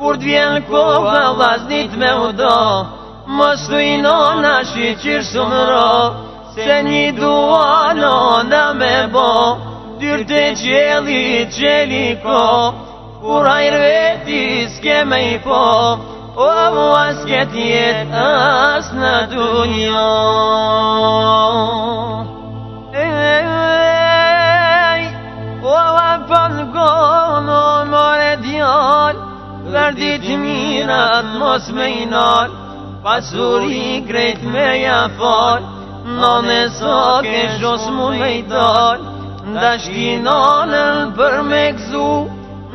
[0.00, 2.88] Kur t'vjen koha vaznit me udo
[3.36, 5.20] Më s'u ino në shqirë
[6.54, 8.08] Se një dua në
[8.48, 9.22] nda me bo,
[10.02, 12.34] Dyrë të gjellit, gjellit ko,
[12.76, 13.08] po.
[13.24, 14.42] Kur ajrë veti
[14.76, 15.64] s'ke me i po,
[16.38, 16.46] O,
[17.00, 20.06] aske tjetë asnë të një.
[25.66, 29.30] O, apën këmë, o, mëre djallë,
[29.74, 32.60] Vërdit minat mos me i nallë,
[33.08, 34.04] Pasur i
[34.54, 36.94] me ja fallë, Në me së
[37.26, 39.04] ke shos mu me i dal
[39.54, 42.08] Nda shkinonën për me këzu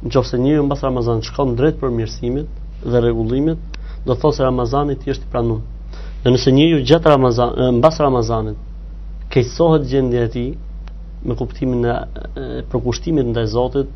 [0.04, 2.48] nëse në mbas Ramazan shkon drejt për mirësimit
[2.84, 3.58] dhe regullimit
[4.06, 5.60] do thotë se Ramazani ti është i pranuar.
[6.22, 8.56] Dhe nëse një gjatë Ramazan mbas Ramazanit
[9.32, 10.52] keqsohet gjendja e tij
[11.26, 13.88] me kuptimin e përkushtimit ndaj Zotit,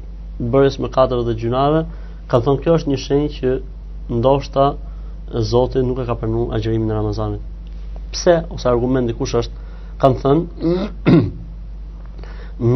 [0.43, 1.85] me mëkateve dhe gjunave,
[2.29, 3.53] ka thonë kjo është një shenjë që
[4.19, 4.65] ndoshta
[5.51, 7.43] Zoti nuk e ka pranuar agjërimin e Ramazanit.
[8.13, 9.55] Pse ose argumenti kush është?
[10.03, 11.15] Kan thënë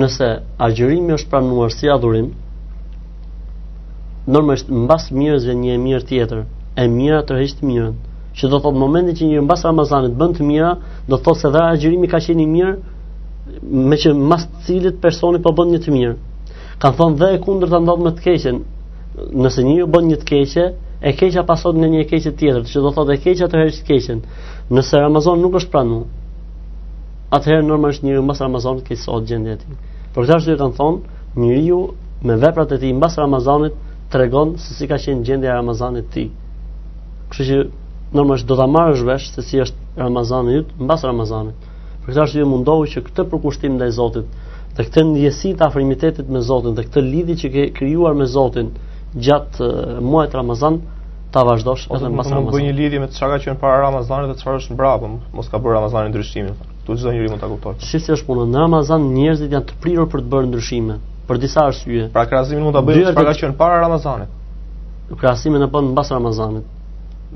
[0.01, 0.29] nëse
[0.63, 2.31] agjërimi është pranuar si adhurim,
[4.27, 6.41] normalisht mbas mirës vjen një mirë tjetër.
[6.77, 7.93] E mira tërheq të mirën.
[8.37, 10.75] Që do thotë momentin që një mbas Ramazanit bën të mira,
[11.09, 12.77] do thotë se dha agjërimi ka qenë i mirë
[13.89, 16.17] me që mbas të cilit personi po bën një të mirë.
[16.83, 18.59] Kan thonë dhe e kundërta ta ndodh me të keqen.
[19.41, 20.65] Nëse një bën një të keqe,
[21.01, 24.19] e keqja pasohet në një keqe tjetër, që do thotë e keqja tërheq të keqen.
[24.77, 26.03] Nëse Ramazan nuk është pranu,
[27.33, 31.03] atëherë normalisht një mbas Ramazanit ke sot gjendje të këtë Por tash do të thonë,
[31.37, 31.81] njeriu
[32.25, 33.75] me veprat e tij mbas Ramazanit
[34.11, 36.27] tregon se si ka qenë gjendja e Ramazanit ti.
[37.31, 37.63] Kështu që
[38.15, 41.57] normalisht do ta marrësh vesh se si është Ramazani yt mbas Ramazanit.
[42.05, 44.29] Për këtë arsye mundohu që këtë përkushtim ndaj Zotit
[44.77, 48.71] dhe këtë ndjesi të afrimitetit me Zotin dhe këtë lidhje që ke krijuar me Zotin
[49.27, 49.71] gjatë
[50.07, 50.79] muajit Ramazan
[51.35, 52.55] ta vazhdosh Ose edhe mbas Ramazanit.
[52.55, 55.59] Ose një lidhje me çka ka qenë para Ramazanit dhe çfarë është mbrapa, mos ka
[55.65, 56.55] bërë Ramazani ndryshimin.
[56.87, 57.83] Tu çdo njeri mund ta kuptojë.
[57.91, 61.65] Si është puna në Ramazan, njerëzit janë të prirur për të bërë ndryshime për disa
[61.69, 62.09] arsye.
[62.13, 64.31] Pra krahasimin mund ta bëjmë çfarë ka qenë para Ramazanit.
[65.23, 66.65] Krahasimin e bën mbas Ramazanit.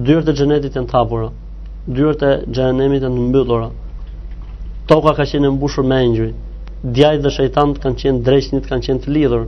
[0.07, 1.27] dyert e xhenetit janë të hapura.
[1.97, 3.67] Dyert e xhenemit janë të mbyllura.
[4.89, 6.31] Toka ka qenë mbushur me engjëj.
[6.97, 9.43] Djajt dhe shejtanët kanë qenë drejtnit kanë qenë të lidhur.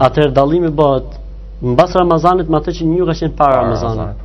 [0.08, 1.18] Atëherë dallimi bëhet
[1.74, 4.24] mbas Ramazanit me atë që një ka qenë para Ramazanit.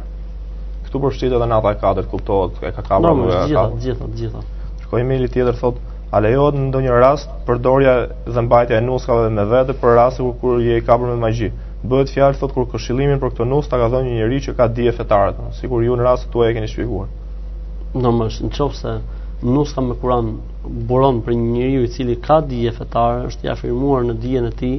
[0.89, 4.45] Ktu për shtitë edhe nata e katërt kuptohet, e ka kamur gjithë gjithë gjithë gjithë.
[4.85, 5.83] Shkoi me tjetër thotë,
[6.15, 7.95] a lejohet në ndonjë rast përdorja
[8.31, 11.51] dhe mbajtja e nuskave me vete për raste kur kur je i kapur me magji.
[11.85, 14.69] Bëhet fjalë thotë kur këshillimin për këtë nuskë ta ka dhënë një njerëz që ka
[14.79, 17.11] dije fetare, sikur ju në rast tuaj e keni shpjeguar.
[17.99, 18.97] Normalisht, nëse
[19.43, 20.37] Nuska me Kur'an
[20.89, 24.51] buron për një njeriu i cili ka dije fetare, është i afirmuar në dijen e
[24.61, 24.79] tij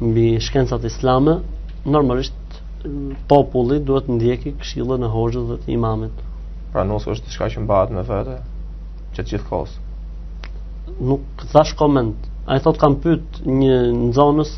[0.00, 1.34] mbi shkencat islame,
[1.84, 2.58] normalisht
[3.32, 6.16] populli duhet të ndjeki këshillën e hoxhës dhe të imamit.
[6.72, 8.38] Pra nusa është diçka që mbahet me vete,
[9.16, 9.74] që të gjithë kohës.
[11.10, 12.30] Nuk thash koment.
[12.46, 14.50] Ai thotë kam pyet një nxënës,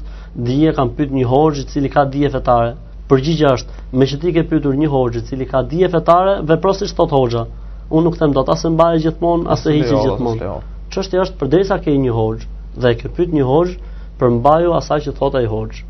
[0.50, 2.72] dije kam pyet një hoxh i cili ka dije fetare.
[3.10, 6.96] Përgjigja është, me që ti ke pyetur një hoxh i cili ka dije fetare, veprosisht
[6.98, 7.44] thot hoxha
[7.94, 10.54] unë nuk them dot asë mbaj gjithmonë, asë hiq gjithmonë.
[10.94, 12.46] Çështja është përderisa ke një hoxh
[12.82, 13.76] dhe ke pyet një hoxh
[14.20, 15.82] për mbaju asaj që thot ai hoxh.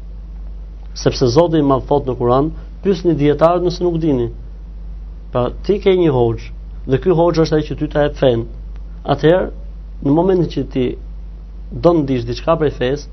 [0.97, 2.51] Sepse Zoti më thot në Kur'an,
[2.85, 4.29] pyesni dietarët nëse nuk dini.
[5.33, 6.51] Pa ti ke një hoxh
[6.87, 8.47] dhe ky hoxh është ai që ty ta e fen.
[9.17, 9.51] Atëherë,
[10.05, 10.85] në momentin që ti
[11.73, 13.09] do të ndish diçka për fes,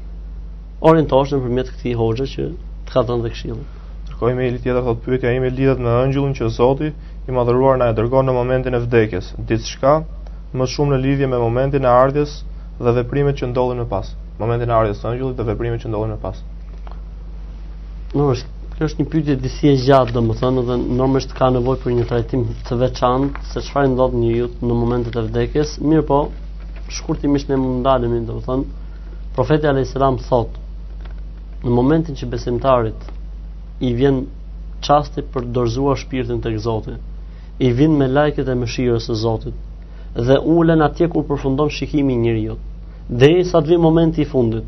[0.85, 2.47] orientohesh nëpërmjet këtij hoxhës që
[2.87, 3.63] të ka dhënë këshillën.
[4.09, 6.91] Kërkojmë një tjetër thot pyetja ime lidhet me ëngjullin që Zoti
[7.27, 9.91] i madhëruar na e dërgon në momentin e vdekjes, ditë shka,
[10.59, 12.33] më shumë në lidhje me momentin e ardhjes
[12.83, 14.09] dhe veprimet që ndodhin më pas.
[14.41, 16.41] Momentin e ardhjes të angjullit dhe veprimet që ndodhin më pas.
[18.17, 21.91] Nuk është Kjo është një pyetje disi e gjatë, domethënë, dhe normalisht ka nevojë për
[21.95, 25.75] një trajtim të veçantë se çfarë ndodh në jutë në momentet e vdekjes.
[25.85, 26.17] Mirë po,
[26.97, 28.65] shkurtimisht ne mund ndalemi, domethënë,
[29.35, 30.57] profeti alayhis salam thot,
[31.61, 33.05] në momentin që besimtarit
[33.77, 34.23] i vjen
[34.81, 36.97] çasti për dorëzuar shpirtin tek Zoti,
[37.61, 42.17] i vinë me lajket e mëshirës së Zotit dhe ulen atje kur përfundon shikimi i
[42.21, 42.55] njeriu.
[43.21, 44.65] Derisa të vi momenti i fundit,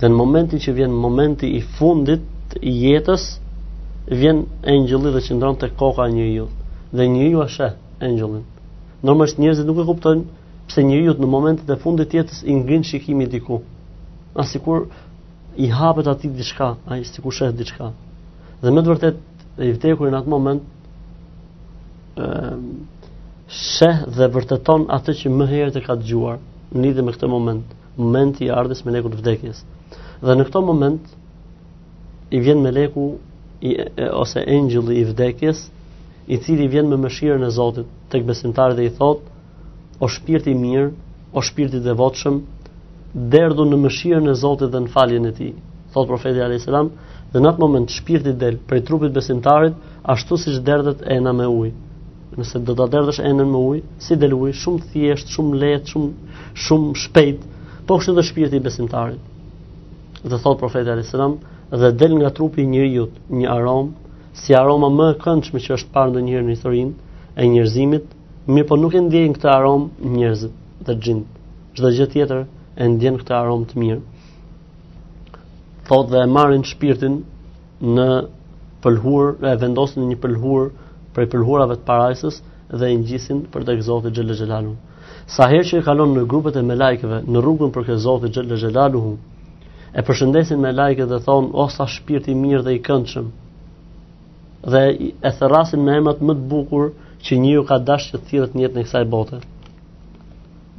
[0.00, 3.24] dhe në momentin që vjen momenti i fundit i jetës,
[4.10, 4.42] vjen
[4.74, 6.48] engjëlli dhe qëndron tek koka e njeriu.
[6.92, 7.70] Dhe njeriu asha
[8.00, 8.42] engjëllin.
[9.02, 10.24] Normalisht njerëzit nuk e kuptojnë
[10.70, 13.60] pse njeriu në momentet e fundit të jetës i ngrin shikimi diku.
[14.34, 14.86] As sikur
[15.56, 17.92] i hapet atij diçka, ai sikur shet diçka.
[18.62, 19.16] Dhe më të vërtet
[19.62, 20.62] e i vdekurin atë moment
[22.16, 22.68] Ehm,
[23.54, 26.38] sheh dhe vërteton atë që më herët e ka dëgjuar
[26.74, 27.66] në lidhje me këtë moment,
[28.04, 29.58] momenti i ardhes me lekut vdekjes.
[30.24, 31.12] Dhe në këtë moment
[32.32, 33.04] i vjen meleku
[33.60, 35.60] i, e, ose engjëlli i vdekjes,
[36.32, 39.20] i cili vjen me mëshirën e Zotit tek besimtari dhe i thot:
[40.00, 40.88] O shpirti i mirë,
[41.36, 42.40] o shpirti i devotshëm,
[43.36, 45.52] derdhu në mëshirën e Zotit dhe në faljen e tij.
[45.92, 49.74] Thot profeti Ali dhe në atë moment shpirti del prej trupit besimtarit
[50.16, 51.76] ashtu siç derdhet ena me ujë
[52.34, 56.56] nëse do ta derdhësh enën me ujë, si del uji, shumë thjesht, shumë lehtë, shumë
[56.66, 57.44] shumë shpejt,
[57.86, 59.20] po kështu do shpirti i besimtarit.
[60.26, 61.36] Dhe thot profeti alayhis salam,
[61.82, 63.06] dhe del nga trupi i njeriu
[63.38, 64.10] një aromë,
[64.40, 68.08] si aroma më e këndshme që është parë ndonjëherë në historinë e njerëzimit,
[68.52, 71.40] mirë po nuk e ndjejnë këtë aromë njerëzit dhe xhinit.
[71.78, 72.42] Çdo gjë tjetër
[72.82, 74.00] e ndjen këtë aromë të mirë.
[75.86, 77.20] Thot dhe e marrin shpirtin
[77.94, 78.08] në
[78.82, 80.68] pëlhur, e vendosin në një pëlhur
[81.16, 82.38] për i përhurave të parajsës
[82.80, 84.72] dhe i njësin për të këzotit Gjellë Gjellalu.
[85.36, 89.02] Sa her që i kalon në grupet e me në rrugën për këzotit Gjellë Gjellalu
[90.00, 93.28] e përshëndesin me dhe thonë, o sa shpirti mirë dhe i këndshëm,
[94.74, 94.82] dhe
[95.28, 96.84] e thërasin me emrat më të bukur
[97.26, 99.38] që një ju ka dashë që të thirët njët në kësaj bote.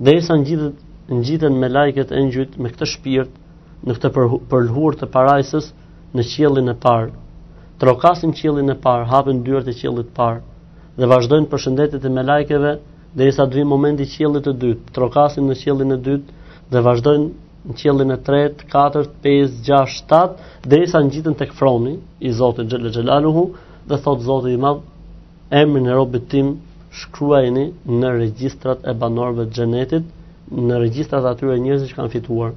[0.06, 0.72] Dhe i sa në
[1.20, 2.22] ngjiten me lajke të
[2.62, 3.32] me këtë shpirt
[3.88, 4.10] në këtë
[4.52, 5.72] përhur të parajsës
[6.16, 7.14] në qjellin e parë
[7.82, 10.42] trokasim qjellën e parë, hapen dyert e qjellës së parë
[10.98, 12.72] dhe vazhdojnë përshëndetjet e me lajkeve
[13.18, 14.94] derisa të vijë momenti i qjellës së dytë.
[14.98, 16.38] Trokasim në qjellën e dytë
[16.74, 17.28] dhe vazhdojnë
[17.68, 21.94] në qjellën e tretë, katërt, pesë, gjashtë, shtatë derisa ngjiten tek froni
[22.28, 23.44] i Zotit Xhelel Xhelaluhu
[23.92, 24.82] dhe thot Zoti i Madh
[25.62, 26.56] emrin e robit tim
[27.00, 30.08] shkruajeni në regjistrat e banorëve të xhenetit,
[30.58, 32.56] në regjistrat e atyre njerëzve që kanë fituar.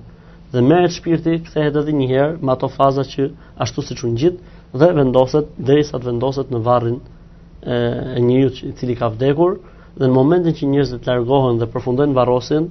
[0.50, 3.28] Dhe merret shpirti, kthehet edhe një herë me ato faza që
[3.66, 4.38] ashtu siç u ngjit,
[4.74, 7.74] dhe vendoset derisa të vendoset në varrin e,
[8.16, 9.59] e njeriu i cili ka vdekur
[9.98, 12.68] dhe në momentin që njerëzit largohen dhe përfundojnë varrosin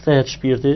[0.00, 0.74] kthehet shpirti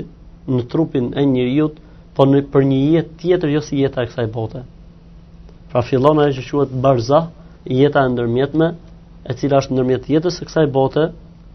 [0.51, 1.73] në trupin e njeriu
[2.17, 4.63] po në për një jetë tjetër jo si jeta e kësaj bote.
[5.71, 7.25] Pra fillon ajo që quhet barza,
[7.71, 8.69] jeta e ndërmjetme,
[9.31, 11.09] e cila është ndërmjet jetës së kësaj bote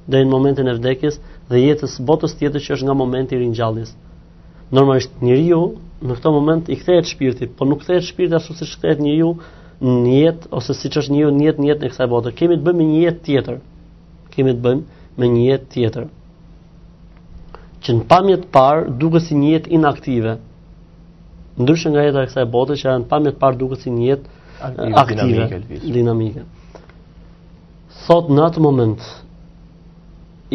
[0.07, 3.39] deri në momentin e vdekjes dhe jetës së botës tjetër që është nga momenti i
[3.41, 3.91] ringjalljes.
[4.71, 5.65] Normalisht njeriu
[6.03, 9.29] në këtë moment i kthehet shpirti, po nuk kthehet shpirti ashtu siç kthehet një ju
[9.85, 12.33] në jetë ose siç është një ju në jetë në kësaj bote.
[12.39, 13.59] Kemi të bëjmë me një jetë tjetër.
[14.33, 16.07] Kemi të bëjmë me një jetë tjetër.
[17.85, 20.35] Që në pamje të parë duket si një jetë inaktive.
[21.61, 24.89] Ndryshe nga jeta e kësaj bote që në pamje të parë duket si një jetë
[24.99, 25.47] aktive,
[25.93, 26.43] dinamike.
[28.05, 29.05] Sot në atë moment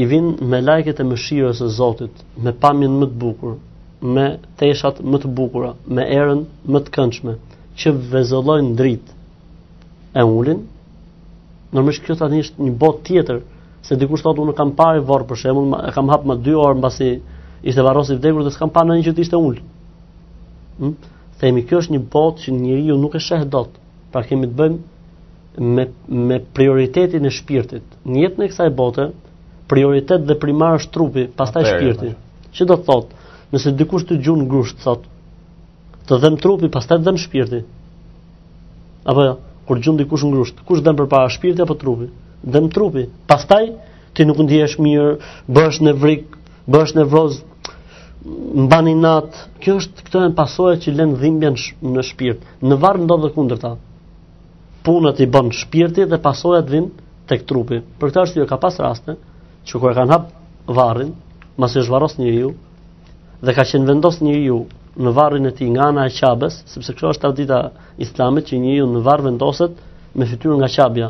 [0.00, 3.56] i vin me lajket e mëshirës së Zotit, me pamjen më të bukur,
[4.02, 7.34] me teshat më të bukura, me erën më të këndshme,
[7.76, 9.12] që vezëllojnë dritë
[10.20, 10.62] e ullin,
[11.76, 13.42] nërmësh kjo të atë njështë një bot tjetër,
[13.86, 17.10] se dikur shtot unë kam parë varr për shembull, kam hapë më dy orë mbasi
[17.62, 19.60] ishte varrosi i vdekur dhe s'kam parë një që ishte ul.
[20.80, 20.94] Hm?
[21.40, 23.76] Themi kjo është një botë që njeriu nuk e sheh dot.
[24.12, 25.84] Pra kemi të bëjmë me
[26.26, 27.86] me prioritetin e shpirtit.
[28.04, 29.08] Në jetën e kësaj bote,
[29.70, 32.12] prioritet dhe primar është trupi, pastaj shpirti.
[32.52, 33.19] Çi do të thotë?
[33.54, 35.04] nëse dikush të gjunë ngrusht, thot,
[36.08, 37.62] të dhem trupi, pas të dhem shpirti.
[39.10, 39.34] Apo jo,
[39.68, 42.08] kur gjunë dikush ngrusht, kush dhem për para shpirti apo trupi?
[42.42, 43.08] Dhem trupi.
[43.28, 43.70] Pas taj,
[44.14, 45.14] ti nuk ndihesh mirë,
[45.50, 46.36] bësh në vrik,
[46.70, 47.40] bësh në vroz,
[48.64, 49.36] mbani nat.
[49.62, 51.58] Kjo është këto janë pasojat që lën dhimbjen
[51.96, 52.42] në shpirt.
[52.62, 53.74] Në varr ndodh kundërta.
[54.86, 57.82] Punët i bën shpirti dhe pasojat vijnë tek trupi.
[58.00, 59.16] Për këtë arsye ka pas raste
[59.68, 60.30] që kur e kanë hap
[60.70, 61.10] varrin,
[61.60, 62.54] mas e zhvaros njeriu,
[63.46, 64.58] dhe ka qenë vendos njeriu
[65.00, 67.58] në varrin e tij nga ana e Qabes, sepse kjo është tradita
[68.04, 69.76] islame që njeriu në varr vendoset
[70.14, 71.08] me fytyrën nga Qabja.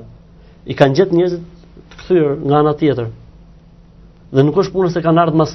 [0.71, 1.43] I kanë gjetë njerëzit
[1.91, 3.09] të kthyer nga ana tjetër.
[4.35, 5.53] Dhe nuk është puna se kanë ardhur mas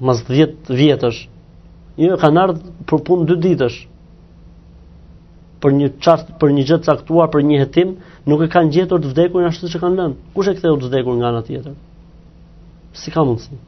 [0.00, 1.20] mas 10 vjetësh.
[2.00, 3.78] Jo, kanë ardhur për punë 2 ditësh.
[5.62, 7.92] Për një çast, për një gjë caktuar, për një hetim,
[8.26, 10.16] nuk e kanë gjetur të vdekurin ashtu siç e kanë lënë.
[10.34, 11.76] Kush e ktheu të vdekur nga ana tjetër?
[12.98, 13.60] Si ka mundësi?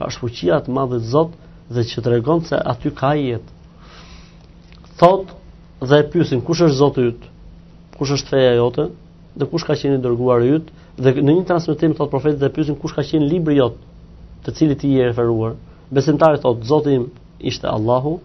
[0.00, 1.34] pashfuqia të madhe të Zot
[1.74, 3.50] dhe që tregon se aty ka jetë.
[5.00, 5.34] Thot
[5.88, 7.22] dhe e pyesin kush është Zoti yt?
[7.98, 8.88] Kush është feja jote?
[9.38, 10.70] Dhe kush ka qenë i dërguar yt?
[11.00, 13.76] Dhe në një transmetim thot profeti dhe pyesin kush ka qenë libri jot,
[14.44, 15.54] të cili ti je referuar.
[15.94, 17.06] Besimtari thot Zoti im
[17.52, 18.16] ishte Allahu,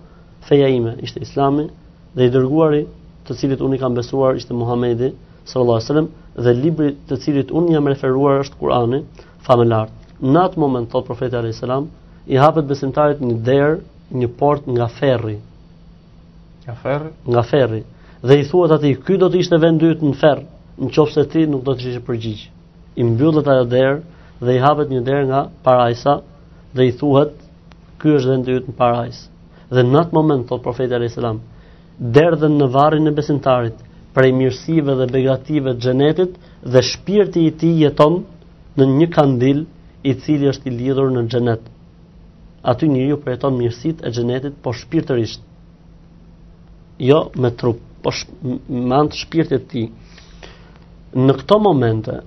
[0.47, 1.67] feja ime ishte Islami
[2.15, 2.83] dhe i dërguari
[3.27, 5.11] të cilit unë i kam besuar ishte Muhamedi
[5.49, 6.09] sallallahu alajhi wasallam
[6.45, 9.03] dhe libri të cilit unë jam referuar është Kurani,
[9.47, 11.87] famë lart në atë moment thot profeti alayhis salam
[12.31, 13.77] i hapet besimtarit një derë,
[14.15, 15.37] një portë nga ferri.
[16.65, 17.09] Nga ferri?
[17.27, 17.81] Nga ferri.
[18.25, 20.39] Dhe i thuat ati, "Ky do të ishte vendi yt në ferr,
[20.79, 22.45] nëse ti nuk do të kishe përgjigj."
[22.95, 23.99] I mbyllet ajo derë
[24.45, 26.13] dhe i hapet një derë nga parajsa
[26.75, 27.33] dhe i thuhet,
[27.99, 29.19] "Ky është vendi në parajs."
[29.69, 31.39] Dhe në atë moment thot profeti rejselam,
[31.99, 33.75] derë "Derdhën në varrin e besimtarit
[34.13, 36.31] prej mirësive dhe begative të xhenetit
[36.71, 38.23] dhe shpirti i tij jeton
[38.77, 39.65] në një kandil
[40.05, 41.61] i cili është i lidhur në xhenet.
[42.73, 45.41] Aty njeriu përjeton mirësitë e xhenetit po shpirtërisht.
[47.09, 48.29] Jo me trup, po sh
[48.91, 49.87] mend shpirtit të tij.
[51.25, 52.19] Në këto momente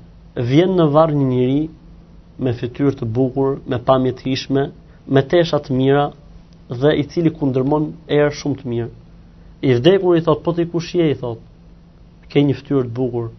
[0.50, 1.60] vjen në varr një njeri
[2.42, 4.64] me fytyrë të bukur, me pamje të hishme,
[5.14, 6.08] me tesha të mira
[6.82, 8.90] dhe i cili kundërmon erë shumë të mirë.
[9.68, 11.38] I vdekur i thot, po të i kushje i thot,
[12.30, 13.30] ke një fytyrë të bukur,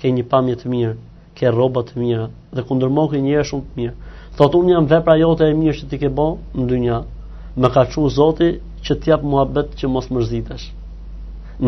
[0.00, 0.96] ke një pamje të mirë,
[1.38, 2.24] ke rroba të mira
[2.56, 3.94] dhe kundër mokë njerëz shumë të mirë.
[4.38, 6.96] Thotë unë jam vepra jote e mirë që ti ke bën në dynja.
[7.62, 8.48] Më ka çu Zoti
[8.86, 10.66] që të jap muhabet që mos mërzitesh.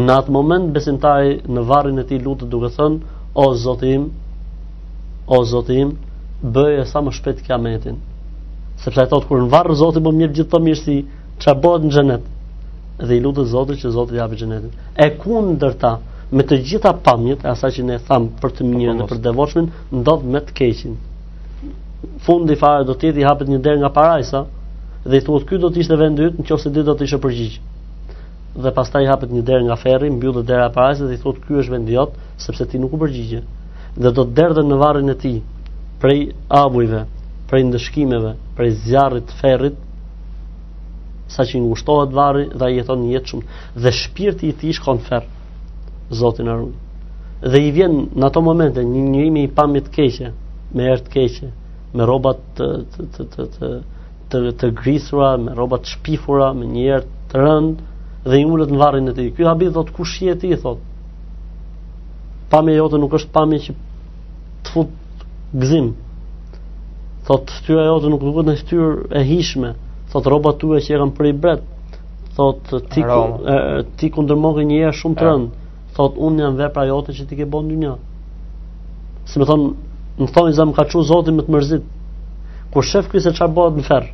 [0.07, 4.05] Në atë moment besimtari në varrin e tij lutet duke thënë o Zoti im,
[5.27, 5.95] o Zoti im,
[6.55, 7.99] bëje sa më shpejt kiametin.
[8.83, 10.97] Sepse thotë kur në varr Zoti më jep gjithë të si
[11.43, 12.29] çfarë bëhet në xhenet?
[13.07, 14.71] Dhe i lutet Zotit që Zoti japë xhenetin.
[14.97, 15.95] E kundërta,
[16.37, 20.25] me të gjitha pamjet, asa që ne thamë për të mirën dhe për devoshmin, ndodh
[20.31, 20.93] me të keqin.
[22.27, 24.45] Fundi fare do të jetë i hapet një derë nga parajsa
[25.11, 27.57] dhe i thuhet ky do të ishte vendi yt nëse ditë do të ishe përgjigj.
[28.63, 31.43] Dhe pastaj i hapet një derë nga ferri, mbyllet dera e parajsës dhe i thuhet
[31.47, 32.15] ky është vendi jot
[32.45, 33.43] sepse ti nuk u përgjigje.
[34.03, 35.37] Dhe do të derdhen në varrin e tij
[36.01, 36.21] prej
[36.63, 37.03] abujve,
[37.51, 39.77] prej ndëshkimeve, prej zjarrit të ferrit,
[41.31, 44.99] sa që ngushtohet varri dhe ai jeton një jetë shumë dhe shpirti i tij shkon
[45.11, 45.27] ferr.
[46.11, 46.75] Zotin arun
[47.47, 50.33] dhe i vjen në ato momente një njërimi i pamit keqe
[50.77, 51.47] me erë të keqe
[51.99, 53.71] me robat të, të, të, të, të,
[54.33, 57.87] të, të grisura me robat shpifura me një erë të rëndë,
[58.27, 60.85] dhe i ullet në varin e ti kjo habi dhëtë, ku shie ti thotë.
[62.51, 63.75] pamit jote nuk është pamit që
[64.63, 65.27] të fut
[65.63, 65.93] gzim
[67.29, 69.73] Thotë, fëtyra jote nuk duket në shtyrë e hishme
[70.13, 71.63] Thotë, robat tue që e kam për i bret
[72.39, 73.25] Thotë, ti, ku,
[73.99, 75.60] ti kundërmogë një shumë të rëndë
[76.01, 77.95] thot unë jam vepra jote që ti ke bën dynjë.
[79.29, 79.67] Si më thon,
[80.21, 81.85] më thon i zam ka çu Zoti më të mërzit.
[82.73, 84.07] Kur shef ky se çfarë bëhet në ferr.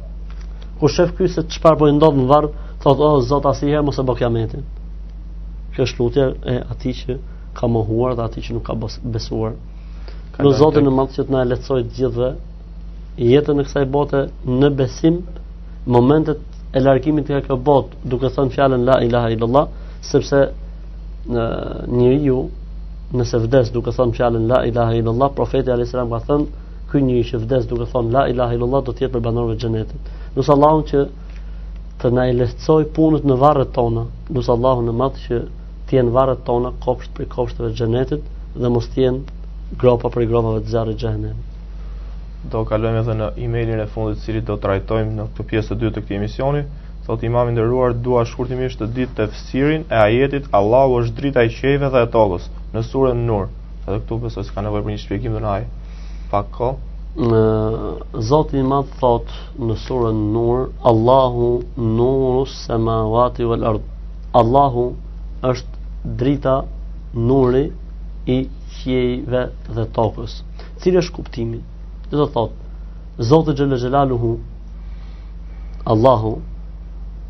[0.81, 2.51] Kur shef ky se çfarë po i ndodh në varr,
[2.83, 4.65] thot o Zot asnjëherë mos e bë jametin.
[5.75, 7.19] Kjo është lutja e atij që
[7.57, 8.75] ka mohuar dhe atij që nuk ka
[9.17, 9.55] besuar.
[10.39, 12.29] Në Zotin në madh që të na lehtësoj të gjithëve
[13.31, 14.25] jetën në kësaj bote
[14.61, 15.23] në besim
[15.95, 16.43] momentet
[16.77, 19.71] e largimit nga kjo botë duke thënë fjalën la ilaha illallah
[20.05, 20.41] sepse
[21.35, 21.45] në
[21.99, 22.41] njeriu
[23.19, 26.47] nëse vdes duke thënë fjalën la ilaha illallah profeti alayhis salam ka thënë
[26.93, 29.65] ky njeri që vdes duke thënë la ilaha illallah do të jetë për banorëve të
[29.65, 31.03] xhenetit allahun që
[32.03, 34.05] të na i lehtësoj punët në varët tona
[34.37, 35.41] nësë allahun në madh që
[35.89, 39.21] të jenë tona kopsht për kopshtëve gjenetit xhenetit dhe mos të jenë
[39.83, 44.57] gropa për gropave të zjarrit xhenemit do kalojmë edhe në emailin e fundit të do
[44.67, 46.63] trajtojmë në këtë pjesë të dytë të këtij emisioni
[47.07, 51.51] thot imam i nderuar dua shkurtimisht të ditë fësirin e ajetit Allahu është drita e
[51.57, 53.45] qejve dhe e tollës në surën Nur.
[53.87, 55.67] Edhe këtu besoj se ka nevojë për një shpjegim në ndaj.
[56.33, 56.71] Pak ko.
[57.31, 57.43] Në
[58.31, 59.31] Zoti i thot
[59.69, 61.45] në surën Nur, Allahu
[61.99, 63.85] nuru samawati wal ard.
[64.41, 64.87] Allahu
[65.53, 66.57] është drita
[67.29, 67.63] nërë
[68.37, 68.49] i
[68.81, 69.45] qejve
[69.77, 70.41] dhe tokës.
[70.83, 71.63] Cili është kuptimi?
[72.11, 72.61] Do të thot
[73.31, 74.35] Zoti xhelal xhelaluhu
[75.95, 76.35] Allahu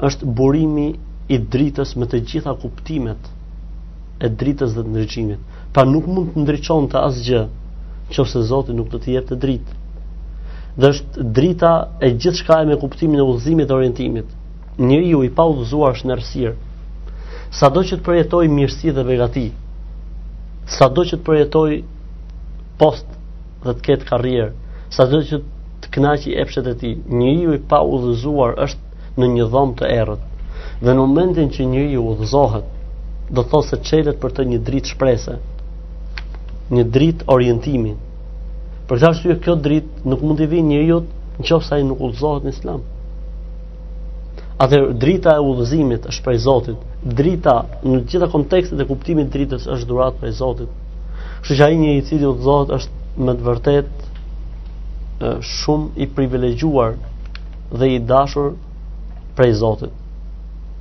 [0.05, 0.89] është burimi
[1.33, 3.31] i dritës me të gjitha kuptimet
[4.21, 5.41] e dritës dhe të ndryqimit
[5.75, 7.41] pa nuk mund të ndryqon të asgjë
[8.13, 9.77] që se Zotin nuk të tjep të dritë
[10.77, 11.71] dhe është drita
[12.07, 14.29] e gjithë shkaj e me kuptimin e uzimit dhe orientimit
[14.87, 16.53] njëri ju i pa uzuar është nërësir
[17.59, 19.47] sa do që të përjetoj mirësi dhe begati
[20.79, 21.77] sa do që të përjetoj
[22.81, 23.07] post
[23.65, 24.53] dhe të ketë karrier
[24.97, 25.41] sa do që
[25.83, 28.85] të knaqi epshet e ti njëri ju i pa uzuar është
[29.21, 30.25] në një dhomë të errët.
[30.81, 32.67] Dhe në momentin që njëri u dhëzohet,
[33.33, 35.37] do të thosë se qelet për të një dritë shprese,
[36.77, 37.95] një dritë orientimi.
[38.89, 40.99] Për këtë arsye kjo dritë nuk mund të vinë njeriu
[41.41, 42.85] nëse ai nuk udhëzohet në Islam.
[44.65, 46.85] Atë drita e udhëzimit është prej Zotit.
[47.19, 47.55] Drita
[47.85, 50.71] në të gjitha kontekstet e kuptimit të dritës është dhurat prej Zotit.
[51.43, 56.97] Kështu që ai një i cili udhëzohet është me të vërtetë shumë i privilegjuar
[57.75, 58.55] dhe i dashur
[59.37, 59.93] prej Zotit.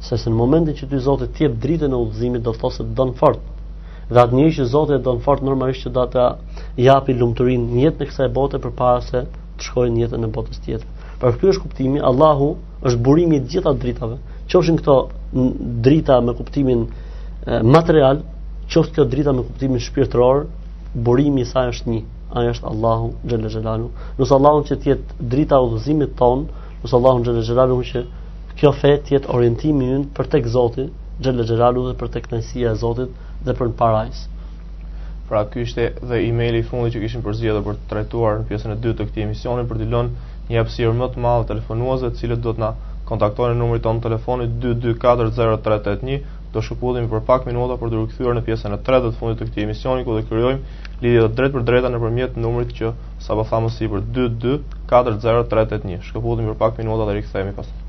[0.06, 2.84] Se se në momentin që ty Zoti të jep dritën e udhëzimit, do të thosë
[2.86, 3.40] të don fort.
[4.12, 6.26] Dhe atë njëri që Zoti e don fort normalisht që të
[6.88, 9.22] japi lumturinë në jetën e kësaj bote përpara se
[9.58, 10.88] të shkojë në jetën e botës tjetër.
[11.22, 12.50] Për këtë është kuptimi, Allahu
[12.88, 14.20] është burimi i gjitha dritave.
[14.52, 14.96] Qofshin këto
[15.88, 16.86] drita me kuptimin
[17.76, 18.22] material,
[18.72, 20.46] qoftë këto drita me kuptimin shpirtëror,
[21.08, 22.04] burimi i saj është një.
[22.36, 23.90] Ai është Allahu Xhelaluhu.
[24.20, 26.46] Nëse Allahu që të jetë drita udhëzimit ton,
[26.84, 28.00] nëse Allahu Xhelaluhu që
[28.60, 30.84] kjo fe të jetë orientimi ynë për tek Zoti,
[31.24, 33.12] xhel xhelalu dhe për tek nësia e Zotit
[33.48, 34.22] dhe për në parajs.
[35.32, 38.76] Pra ky ishte dhe emaili i fundit që kishim përzgjedhur për të trajtuar në pjesën
[38.76, 42.22] e dytë të këtij emisioni për të lënë një hapësirë më të madhe telefonuesve, të
[42.22, 42.70] cilët do të na
[43.12, 46.20] kontaktojnë në numrin tonë telefoni 224-0381,
[46.56, 49.50] do shkëputemi për pak minuta për të rikthyer në pjesën e tretë të fundit të
[49.50, 52.96] këtij emisioni ku do krijojmë lidhje të drejtë për drejtë nëpërmjet numrit që
[53.28, 56.06] sapo thamë sipër 224-0381.
[56.10, 57.82] Shkëputemi për pak minuta dhe rikthehemi pastaj.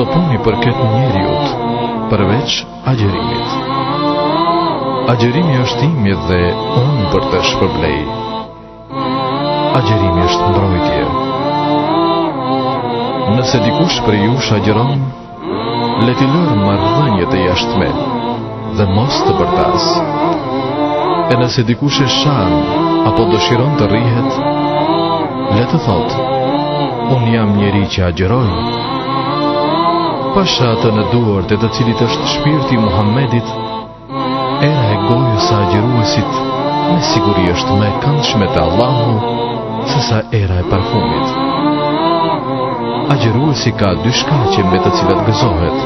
[0.00, 1.32] çdo puni për këtë njeriu,
[2.10, 2.52] përveç
[2.88, 3.50] agjerimit.
[5.12, 6.38] Agjerimi është imi dhe
[6.82, 7.98] unë për të shpërblej.
[9.80, 11.02] Agjerimi është mbrojtje.
[13.36, 14.94] Nëse dikush për ju shagjëron,
[16.06, 17.88] le t'i lërë mardhënjët e jashtme
[18.80, 19.84] dhe mos të bërtas.
[21.30, 22.52] E nëse dikush e shan
[23.12, 24.32] apo dëshiron të rrihet,
[25.58, 26.28] le të thotë,
[27.14, 28.79] unë jam njeri që agjerojnë
[30.36, 33.48] pasha të në duar të të cilit është shpirti Muhammedit,
[34.68, 36.36] era e gojës a gjeruesit,
[36.92, 39.32] me siguri është me këndshme të Allahu,
[39.90, 41.30] sësa era e parfumit.
[43.12, 45.78] A gjeruesi ka dy shkache me të cilat gëzohet.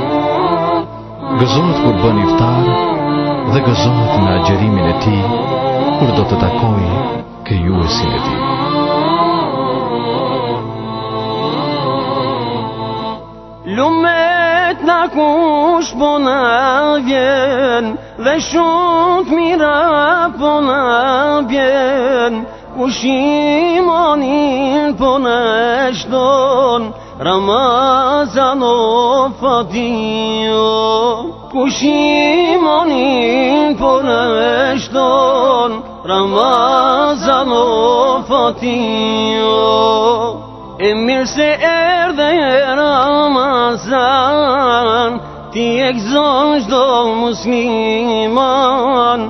[1.42, 2.66] Gëzohet kur bën iftar,
[3.52, 5.16] dhe gëzohet në agjerimin e ti,
[6.00, 6.82] kur do të takoj
[7.48, 8.34] ke ju e si e ti.
[13.78, 14.23] Lume!
[14.84, 16.40] na kush po na
[17.08, 17.84] vjen
[18.24, 19.78] dhe shumë mira
[20.38, 20.84] po na
[21.48, 22.34] vjen
[22.84, 25.42] Ushimonin po në
[25.98, 26.82] shton
[27.28, 28.74] Ramazan o
[29.40, 30.72] fatio
[31.64, 34.20] Ushimonin po në
[34.86, 35.72] shton
[36.12, 37.66] Ramazan o
[38.28, 39.62] fatio
[40.80, 45.20] Mirse erder Ramazan
[45.52, 49.20] Tijek zon shdo musliman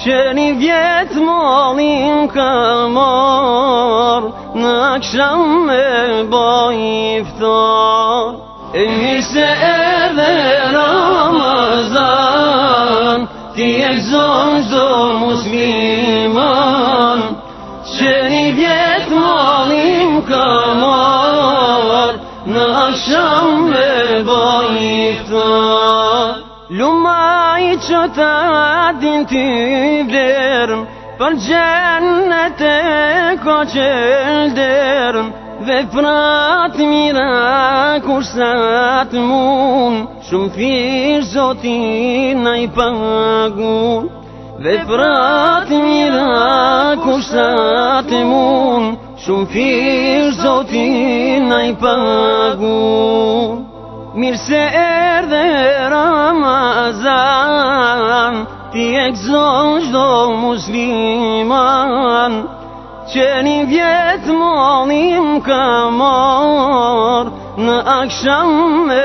[0.00, 4.20] Që një vjetë molim këmor
[4.56, 5.88] Në aksham me
[6.32, 6.76] boj
[7.18, 8.26] iftar
[8.72, 10.30] E mirëse erdhe
[10.78, 13.18] Ramazan
[13.56, 14.88] Ti e zon shdo
[15.26, 17.20] musliman
[17.84, 18.48] Që një
[27.90, 28.26] që të
[28.86, 29.40] adin ti
[30.10, 30.82] vlerën
[31.18, 33.86] Për gjennet e ko që
[34.54, 35.28] lderën
[35.66, 37.26] Dhe prat mira
[38.06, 44.06] kushtat mun Shumë fish zotin a i pagun
[44.66, 48.88] Dhe prat mira kushtat mun
[49.26, 53.66] Shumë fish zotin a i pagun
[54.14, 54.70] Mir se
[55.90, 62.32] Ramazan Ti e gëzon shdo musliman
[63.10, 67.24] Që një vjetë molim ka mor
[67.62, 68.50] Në aksham
[68.90, 69.04] me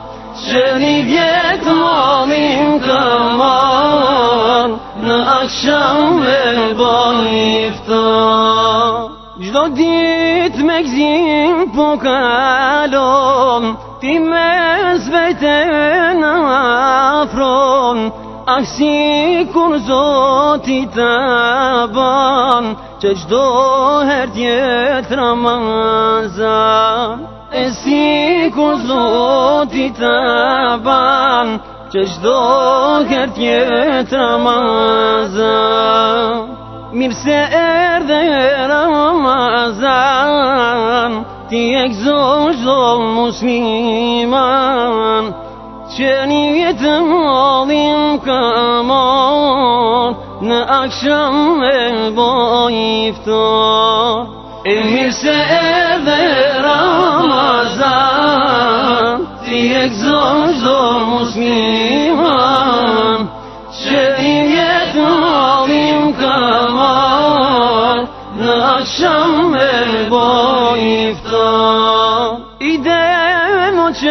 [5.62, 8.02] Shëm me bëjifta
[9.42, 13.68] Gjdo dit me gzim po kalon
[14.02, 14.48] Ti me
[15.06, 15.54] zvete
[16.18, 18.02] në afron
[18.56, 18.90] Aksi
[19.54, 21.10] kur zoti të
[21.94, 22.66] ban
[23.04, 23.46] Që gjdo
[24.10, 27.22] her tjetë ramazan
[27.62, 28.02] E si
[28.58, 30.12] kur zoti të
[30.88, 31.46] ban
[31.93, 33.64] چشدا کرد یه
[34.12, 36.45] رمزم
[36.93, 38.32] میرسه ارده
[41.51, 42.66] تی اک زوج
[43.18, 45.34] مسلمان
[45.99, 52.68] چنیت مالیم کمان نه اکشم با
[53.09, 54.26] افتار
[54.66, 63.28] میرسه ارده رمزم یک زمزم مسلمان
[63.90, 68.07] یک مالیم کمال
[68.40, 69.57] نقشم
[70.11, 74.03] با ایفتا ایدم کش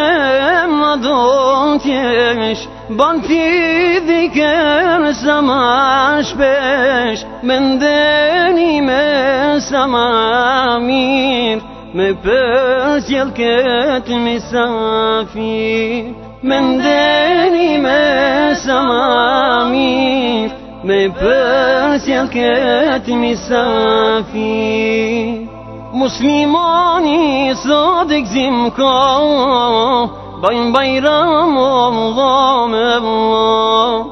[1.83, 2.59] تیش
[2.97, 8.89] بانتی دیگر سماش بش من دنیم
[9.59, 11.61] سمامیر
[11.95, 20.51] مپسیل کت مسافی من دنی مسامیر
[20.87, 24.67] مپسیل کت مسافی
[26.03, 29.15] مسلمانی صادق زمکا
[30.47, 34.05] بین بیرام و الله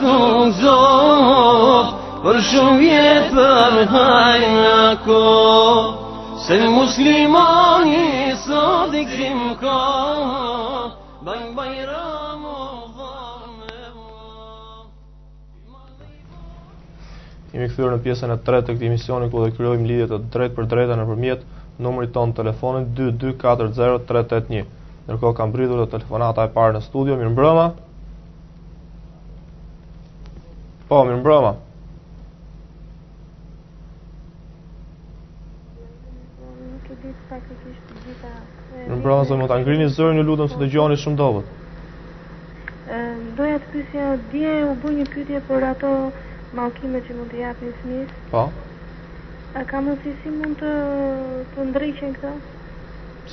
[0.00, 1.94] thonë zotë,
[2.24, 4.74] për shumë jetë për hajna
[5.06, 5.20] ko,
[6.46, 9.76] se muslimani sot i krim ko,
[11.26, 12.04] bëjnë bajra
[12.42, 14.08] mo me mo.
[17.52, 20.56] Imi këthyrë në pjesën e tretë të këti emisioni, ku dhe kryojmë lidhjet e drejtë
[20.60, 21.50] për drejtë në përmjetë,
[21.82, 24.70] numri ton telefonit 2240381.
[25.06, 27.14] Ndërkohë kam mbritur dhe telefonata e parë në studio.
[27.20, 27.66] Mirëmbrëma.
[30.86, 31.48] Po, mirë mbrëma.
[38.86, 41.50] Në mbrëma, zë më të angrini zërë një lutëm së të gjoni shumë dobet.
[42.86, 45.90] Ehm, doja të pysja, dje u bu një pytje për ato
[46.60, 48.14] malkime që mund të japë një smis.
[48.30, 48.46] Po.
[49.58, 52.36] A ka mund si si mund të ndrejqen këta?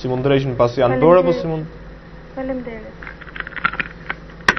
[0.02, 1.82] Si mund ndrejqen, pas janë bërë, po si mund...
[2.34, 2.64] Falem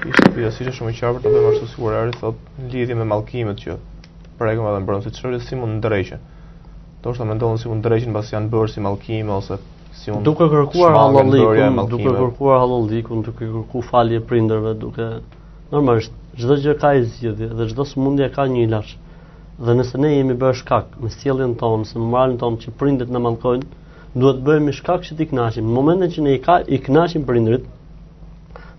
[0.05, 3.61] është një pjesë shumë e qartë dhe ashtu si kurari thot në lidhje me mallkimet
[3.63, 3.77] që
[4.41, 6.25] prekëm edhe mbrëmë, si të shërë si mund në dreqen.
[7.05, 9.57] Do është të mendojnë si mund në dreqen pas janë bërë si malkime, ose
[10.01, 15.09] si mund duke kërkuar halallikun, duke kërkuar halallikun, duke kërku falje prindërve, duke
[15.71, 18.93] normalisht çdo gjë ka zgjidhje dhe çdo sëmundje ka një ilaç.
[19.65, 23.23] Dhe nëse ne jemi bërë shkak me sjelljen tonë, se moralin tonë që prindet na
[23.25, 23.65] mallkojnë,
[24.21, 25.69] duhet bëhemi shkak që të kënaqim.
[25.69, 27.69] Në momentin që ne i ka i kënaqim prindrit,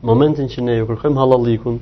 [0.05, 1.77] momentin që ne ju kërkojmë halallikun,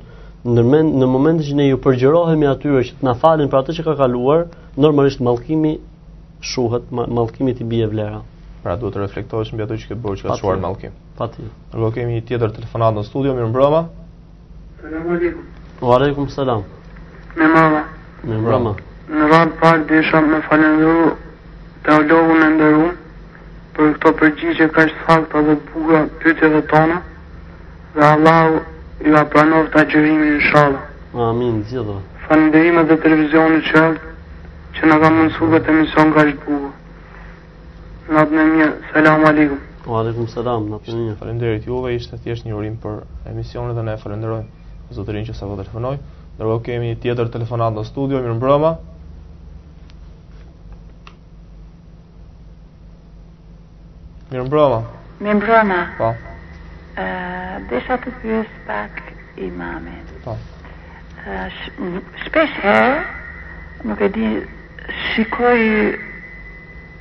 [0.47, 3.85] ndërmend në momentin që ne ju përgjërohemi atyre që të na falin për atë që
[3.87, 4.45] ka kaluar,
[4.85, 5.77] normalisht mallkimi
[6.53, 8.21] shuhet, mallkimi i bie vlera.
[8.63, 10.95] Pra duhet të reflektohesh mbi atë që ke bërë që ka shuar mallkim.
[11.17, 11.51] Patjetër.
[11.83, 13.81] Ne kemi një tjetër telefonat në studio, mirëmbrëma.
[14.81, 15.45] Selam aleikum.
[15.83, 16.63] Wa aleikum salam.
[17.35, 17.81] Me mama.
[18.23, 18.75] Me mama.
[19.11, 19.99] Në rand par dhe
[20.31, 21.09] me falenderu
[21.83, 22.87] të allohu në ndërru
[23.75, 25.19] për këto përgjigje kaq është
[25.49, 27.01] dhe buga pyetjeve tona
[27.93, 28.61] dhe Allah
[29.05, 30.79] ju apranov të agjërimi në shala.
[31.29, 31.99] Amin, zjedhë.
[32.25, 33.81] Falenderime dhe televizionit që
[34.77, 36.71] që në ka mundësu këtë emision ka është buë.
[38.09, 39.59] Në atë në mirë, salamu alikum.
[39.85, 43.83] O, alikum salam, në atë në Falenderit juve, ishte thjesht një urim për emisionit dhe
[43.85, 45.93] ne falenderojmë zotërin që sa vë telefonoj.
[46.39, 48.73] Ndërko kemi një tjetër telefonat në studio, mirë mbrëma.
[54.33, 54.81] Mirë mbrëma.
[55.21, 55.81] Mirë mbrëma.
[56.01, 56.13] Pa.
[56.17, 56.31] Po
[57.69, 58.99] desha të pyes pak
[59.41, 60.03] imamin.
[60.25, 60.35] Po.
[62.25, 62.57] shpesh
[63.87, 64.27] nuk e di,
[65.09, 65.61] shikoj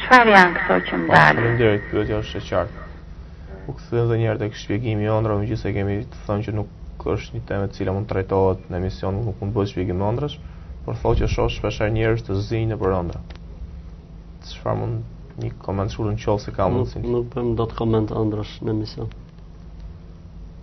[0.05, 1.41] shfar janë këto që më dalë?
[1.41, 2.83] Po, ndërë, kjo të është e qartë.
[3.67, 7.07] U këthëm dhe njerë të këshpjegimi ëndër, më gjithë se kemi të thënë që nuk
[7.15, 10.03] është një temë e cila mund të trajtohet në emision, nuk mund të bëj shpjegim
[10.11, 10.37] ëndrash,
[10.85, 13.19] por thotë që shoh shpesh njerëz të zinë në përëndra
[14.55, 18.11] çfarë mund një koment shurën në qovë se ka mund Nuk përmë do të koment
[18.15, 19.09] andrash në emision.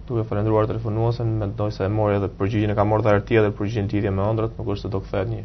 [0.08, 3.22] Duke falendruar telefonuosen, me doj se e mori edhe përgjigjën e ka mori dhe e
[3.30, 5.42] tjetër përgjigjën tjidhje me andrat, nuk është të do këthet një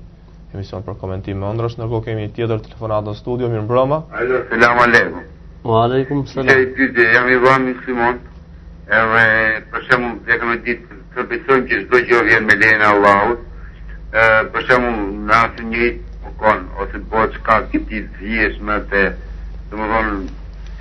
[0.53, 4.01] emision për komentim me andrash, nërko kemi tjetër telefonat në studio, mirë mbroma.
[4.19, 5.23] Alo, selam aleikum.
[5.71, 6.49] Wa aleikum, selam.
[6.49, 8.19] Kërë i pyte, jam i vanë një simon,
[8.89, 9.23] e
[9.71, 13.47] për shemë, dhe këmë ditë, të besojmë që shdo që vjen me lejnë Allahut,
[14.57, 14.91] për shemë,
[15.29, 15.95] në asë
[16.39, 17.77] kërkon, ose të bëhet qka ti
[18.17, 19.01] zhjesh me të,
[19.71, 20.15] dhe më dhonë,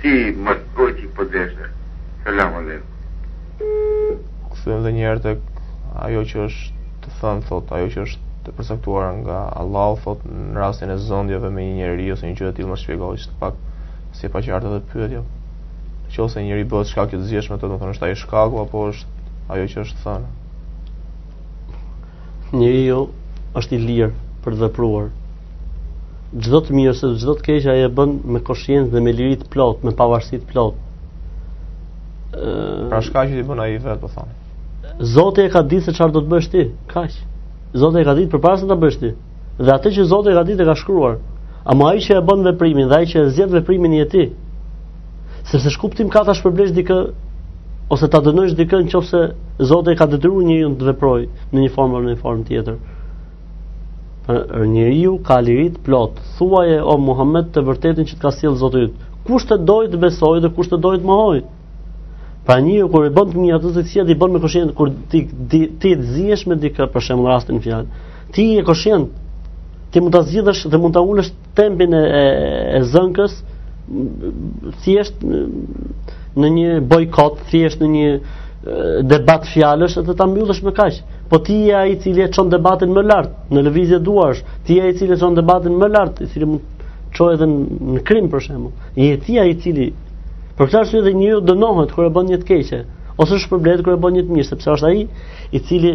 [0.01, 0.13] si
[0.45, 1.65] më të kërë që i përdeshe.
[2.23, 2.83] Salam alem.
[4.53, 5.31] Këthëm dhe njerë të
[6.07, 6.67] ajo që është
[7.03, 11.49] të thënë, thot, ajo që është të përsektuar nga Allah, thot, në rastin e zëndjeve
[11.55, 13.55] me një njeri, ose një qëtë tilë më shpjegoj, që të pak,
[14.17, 15.23] si pa që artë dhe pyetjo.
[16.15, 18.07] Që ose njeri bëhet qka kjo të zhjesh me të, dhe më thonë, është
[23.59, 24.09] ajo i lirë
[24.45, 25.07] për dhepruar
[26.37, 29.37] çdo të mirë se çdo të keq ai e bën me koshiencë dhe me liri
[29.41, 30.75] të plot, me pavarësi të plot.
[32.35, 34.35] ë Pra që ti bën ai vetë po thonë?
[35.13, 36.61] Zoti e ka ditë se çfarë do të bësh ti,
[36.93, 37.15] kaq.
[37.81, 39.09] Zoti e ka ditë për se ta bësh ti.
[39.65, 41.15] Dhe atë që Zoti e ka ditë e ka shkruar.
[41.65, 45.69] A ai që e bën veprimin dhe ai që e zjetë veprimin i Se Sepse
[45.71, 46.97] shkuptim ka ta shpërblesh dikë
[47.89, 49.21] ose ta dënosh dikën nëse
[49.71, 52.75] Zoti e ka detyruar njëri të veprojë në një formë në një formë tjetër
[54.27, 56.19] për njeriu ka lirit plot.
[56.37, 58.99] Thuaje o Muhammed të vërtetën që të ka sjell Zoti i yt.
[59.27, 61.43] Kush të doj të dhe kush të doj të mohojë.
[62.45, 65.25] Pra njeriu kur e bën të mirë atë dhe i bën me koshient kur ti
[65.51, 67.85] di, ti të zihesh me dikë për në rastin e fjalë.
[68.33, 69.07] Ti je koshient
[69.91, 72.25] ti mund ta zgjidhësh dhe mund ta ulësh tempin e e,
[72.77, 73.33] e zënkës
[74.83, 75.23] thjesht
[76.37, 78.09] në, një bojkot, thjesht në një
[79.09, 80.97] debat fjalësh, atë ta mbyllësh me kaq
[81.29, 84.77] po ti je ai i cili e çon debatin më lart në lëvizje duash, ti
[84.77, 87.45] je ai i cili çon debatin më lart, i cili mund çojë edhe
[87.95, 88.71] në krim për shembull.
[88.97, 89.89] Je ti ai i cili
[90.57, 92.79] për këtë arsye dhe njëu dënohet kur e bën një të keqe
[93.21, 95.07] ose shpërblet kur e bën një të mirë, sepse është ai
[95.53, 95.93] i cili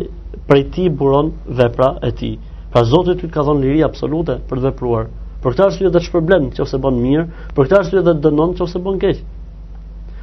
[0.48, 2.32] prej ti buron vepra e ti.
[2.72, 5.08] Pra Zoti ty ka dhënë liri absolute për të vepruar.
[5.42, 7.26] Për këtë arsye do të shpërblet nëse bën mirë,
[7.56, 9.22] për këtë arsye do të dënon nëse bën keq.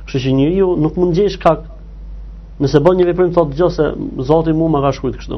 [0.08, 1.71] Kështu që njeriu nuk mund gjej shkak
[2.60, 3.86] Nëse bën një veprim thotë gjë se
[4.28, 5.38] Zoti mua më ka shkruar kështu.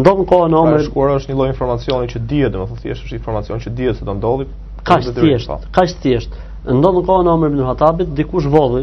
[0.00, 3.06] Ndon në kohën e Omrit, ka shkruar është një lloj informacioni që dihet, domethënë thjesht
[3.06, 4.48] është informacion që dihet se do ndodhi.
[4.88, 6.34] Ka thjesht, ka thjesht.
[6.80, 8.82] Ndon në kohën e Omrit ibn Hatabit dikush vodhi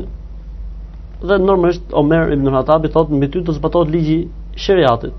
[1.28, 5.14] dhe normalisht Omer ibn Hatabi thotë mbi ty do zbatohet ligji i shariatit.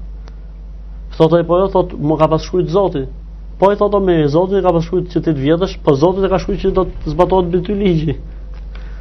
[1.20, 3.04] Thotë ai po jo thotë më ka pas shkruar Zoti.
[3.60, 6.24] Po i thotë Omer, Zoti më ka pas shkruar që ti të vjedhësh, po Zoti
[6.24, 8.18] më ka shkruar që do të zbatohet mbi ty ligji.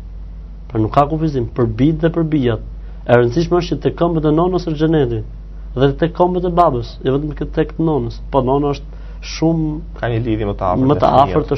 [0.70, 2.64] Pra nuk ka kufizim për bit dhe për bijat.
[3.10, 5.36] E rëndësishme është që këmbët e nonës së xhenetit
[5.80, 8.96] dhe te këmbët e babës, jo vetëm këtë tek nonës, po nona është
[9.36, 10.88] shumë ka një lidhje më të afërt.
[10.90, 11.58] Më të afërt të,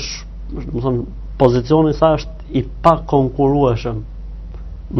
[0.66, 1.06] domethënë,
[1.42, 4.02] pozicioni i saj është i pakonkurueshëm.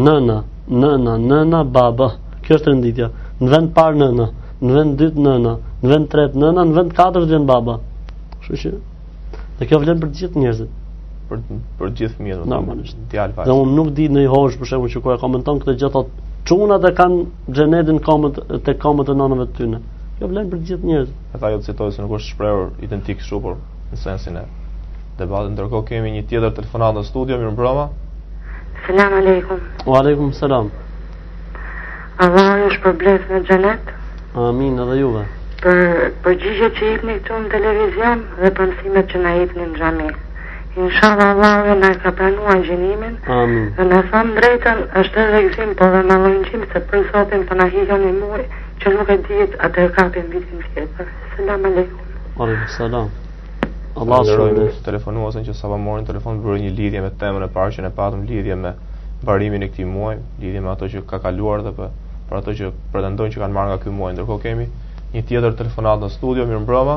[0.00, 0.38] Nëna,
[0.70, 2.14] nëna, nëna, baba.
[2.42, 3.10] Kjo është rënditja
[3.42, 4.28] në vend parë nëna,
[4.62, 7.76] në vend dytë nëna, në vend tretë nëna, në vend katërt vjen baba.
[8.44, 8.72] Kështu që
[9.58, 10.76] dhe kjo vlen për të gjithë njerëzit.
[11.30, 11.40] Për
[11.78, 13.00] për të gjithë fëmijët, normalisht.
[13.12, 13.46] Djalva.
[13.46, 16.16] Dhe unë nuk di ndonjë hosh për shembull që ku e komenton këtë gjë thotë
[16.50, 17.22] çunat e kanë
[17.56, 19.80] xhenetin komët te komët e nënave të tyre.
[20.18, 21.16] Kjo vlen për të gjithë njerëzit.
[21.38, 23.58] Ata jo citojnë se nuk është shprehur identik kështu por
[23.92, 24.44] në sensin e
[25.22, 25.54] debatit.
[25.56, 27.88] Ndërkohë kemi një tjetër telefonat në studio, mirëmbrëma.
[28.86, 29.64] Selam aleikum.
[29.88, 30.68] Wa aleikum selam.
[32.20, 33.88] Allah ju shpërblet në xhenet.
[34.46, 35.22] Amin edhe juve.
[35.62, 35.78] Për
[36.26, 40.08] përgjigje që jepni këtu në televizion dhe për mësimet që na jepni në xhami.
[40.84, 43.16] Inshallah Allah ju na ka pranuar gjinimin.
[43.38, 43.64] Amin.
[43.78, 47.58] Dhe na thon drejtën, është edhe gjim po dhe na lëngjim se për sotin po
[47.62, 48.46] na hiqën i muri
[48.84, 51.10] që nuk e dihet atë kapim vitin tjetër.
[51.36, 52.06] Selam aleikum.
[52.36, 53.10] Aleikum salam.
[54.02, 57.76] Allah shërbim telefonuasin që sa pa morën telefon bërë një lidhje me temën e parë
[57.78, 58.76] që ne patëm lidhje me
[59.28, 61.90] barimin e këtij muaj, lidhje me ato që ka kaluar dhe për
[62.32, 64.70] për ato që pretendojnë që kanë marrë nga ky muaj, ndërkohë kemi
[65.12, 66.96] një tjetër telefonat në studio, mirëmbrëma.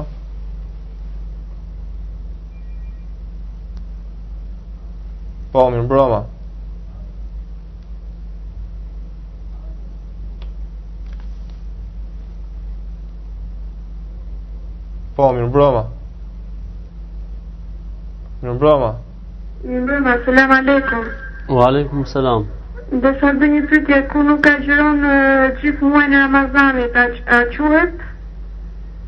[5.56, 6.22] Po, mirëmbrëma.
[15.20, 15.84] Po, mirëmbrëma.
[18.42, 18.94] Mirëmbrëma.
[19.68, 21.06] Mirëmbrëma, selam aleikum.
[21.56, 22.50] Wa aleikum selam.
[22.94, 25.00] Dhe sa dhe një pytje, ku nuk agjeron
[25.62, 27.96] gjithë muaj në Ramazanit, a, a quhet?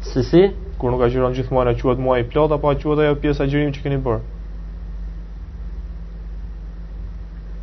[0.08, 0.42] Si si?
[0.82, 3.44] Kur nuk agjeron gjithë muaj në quhet muaj i plot, apo a quhet ajo pjesë
[3.46, 4.24] agjerim që keni bërë?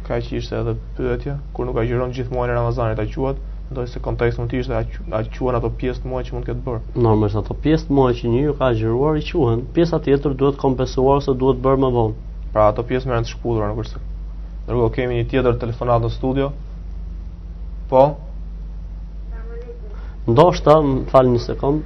[0.07, 3.43] Ka që ishte edhe pëtje, kur nuk agjeron gjithë muaj në Ramazanit, a quhet?
[3.75, 7.03] Ndoj se kontekst mund t'ishte a quhen ato pjesë të muaj që mund këtë bërë?
[7.09, 10.62] Normës, ato pjesë të muaj që një ju ka agjeruar i quhen, pjesë atjetër duhet
[10.62, 12.19] kompesuar ose duhet bërë më vonë.
[12.55, 14.07] Pra ato pjesë merën të shkullura, nuk është
[14.67, 16.51] Ro, kemi një tjetër telefonat në studio.
[17.91, 18.05] Po
[20.27, 21.83] ndoshta, më falni një sekund,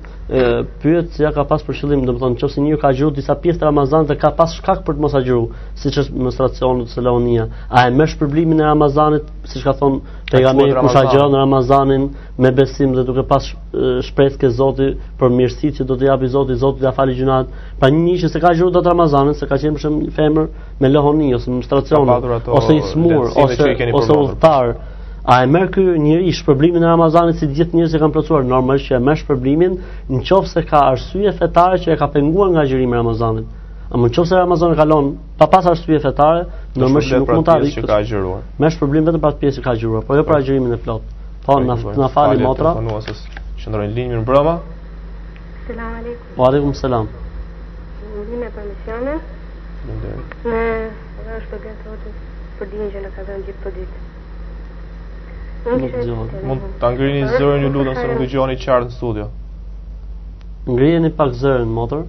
[0.82, 3.64] pyet si ja ka pas për qëllim, do nëse një ka gjuar disa pjesë të
[3.66, 5.48] Ramazan dhe ka pas shkak për të mos agjuar,
[5.82, 9.98] siç është menstruacion ose selonia, a e mësh problemin e Ramazanit, siç ka thonë
[10.30, 12.04] pejgamberi kush agjëron Ramazanin
[12.38, 13.48] me besim dhe duke pas
[14.06, 17.90] shpresë ke Zoti për mirësitë që do të japi Zoti, Zoti ta falë gjunat, pa
[17.90, 20.46] një njeri që se ka gjuar dot Ramazanit, se ka qenë për shemb femër
[20.82, 22.06] me lohoni ose menstruacion
[22.60, 24.76] ose i smur ose ose udhëtar,
[25.28, 28.46] A e merr ky njeri i shpërblimin e Ramazanit si gjithë njerëzit që kanë plotosur
[28.50, 29.74] normalisht që e merr shpërblimin
[30.14, 33.50] nëse ka arsye fetare që e ka penguar nga gjërimi i Ramazanit.
[33.92, 35.10] Amë nëse Ramazani kalon
[35.42, 36.46] pa pas arsye fetare,
[36.80, 38.30] normalisht nuk mund të rikthejë.
[38.64, 40.06] Merr shpërblimin vetëm për atë pjesë që ka gjëruar.
[40.08, 41.06] po jo për gjërimin e plotë.
[41.44, 42.72] Po na na fali motra.
[43.60, 44.56] Qëndroni linjë mirë brava.
[45.68, 46.36] Selam alejkum.
[46.40, 47.06] Wa alejkum selam.
[48.16, 49.14] Unë jam për misione.
[50.48, 52.12] Ne, ne është gjetur
[52.58, 54.07] për dinjë në kazan gjithë ditë
[55.76, 56.42] nuk dëgjohet.
[56.48, 59.26] Mund të ngrini zërin ju lutem se nuk dëgjoni qartë në studio.
[61.02, 62.06] një pak zërin motor.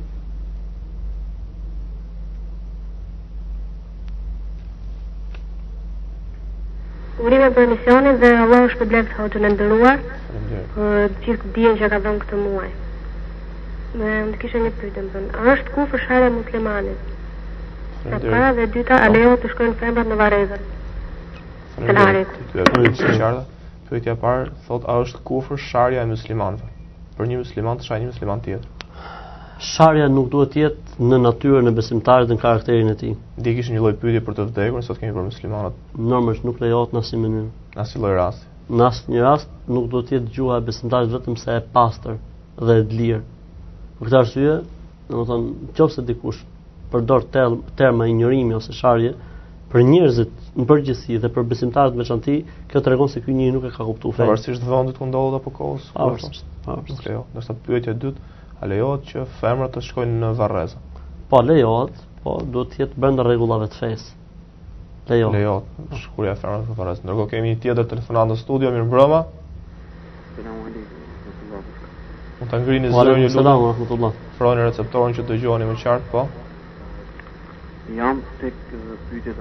[7.20, 10.00] Urime për misionin dhe Allah është përblet të hoqën e ndëruar
[10.74, 12.70] Për këtë bjen që ka dhënë këtë muaj
[14.00, 17.14] Me më të kishe një pyte më A është ku fërshare muslimanit?
[18.08, 20.64] Sa pra dhe dyta a leo të shkojnë femrat në varezër?
[21.76, 22.46] Salamu alaikum.
[22.52, 23.42] Të lutem, çfarë?
[23.90, 26.70] Pyetja e parë thotë a është kufër sharja e muslimanëve?
[27.18, 28.88] Për një musliman të shajë një musliman tjetër.
[29.70, 33.14] Sharja nuk duhet të jetë në natyrën e besimtarit dhe në karakterin e tij.
[33.44, 35.78] Dhe kishin një lloj pyetje për të vdekur, sot kemi për muslimanat.
[36.14, 38.52] Normalisht nuk lejohet në asnjë mënyrë, në asnjë lloj rasti.
[38.80, 42.18] Në asnjë rast nuk duhet të jetë gjuha e besimtarit vetëm sa e pastër
[42.70, 43.22] dhe e lirë.
[44.00, 44.58] Për këtë arsye,
[45.12, 45.50] domethënë,
[45.80, 46.46] nëse dikush
[46.94, 49.14] përdor term, terma injorimi ose sharje,
[49.70, 52.40] për njerëzit në përgjithësi dhe për besimtarët veçanti,
[52.72, 54.30] kjo tregon se ky njeri nuk e ka kuptuar fenë.
[54.32, 55.90] Pavarësisht vendit ku ndodhet apo kohës.
[55.96, 56.46] Pavarësisht.
[56.66, 57.02] Pavarësisht.
[57.04, 57.22] Okay, jo.
[57.36, 58.30] Dorsta pyetja e dytë,
[58.64, 60.82] a lejohet që femrat të shkojnë në varrezë?
[61.30, 64.16] Po lejohet, po duhet të jetë brenda rregullave të fesë.
[65.12, 65.38] Lejohet.
[65.38, 66.02] Lejohet.
[66.08, 67.06] Shkurja e femrave në varrezë.
[67.06, 69.22] Ndërkohë kemi një tjetër telefonat në studio, mirëmbrëma.
[70.40, 72.42] Selamun alejkum.
[72.42, 73.38] Mund ta ngrini zërin e lutem.
[73.38, 74.20] Selamun alejkum.
[74.40, 76.28] Froni receptorin që dëgjoni më qartë, po.
[77.90, 78.54] Jam tek
[79.10, 79.34] pyetja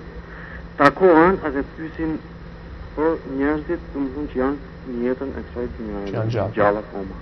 [0.79, 2.15] takohen atë e pysin
[2.95, 6.55] për njerëzit dhe më që janë në jetën e kësaj të një janë gjallë.
[6.63, 7.21] gjallë akoma.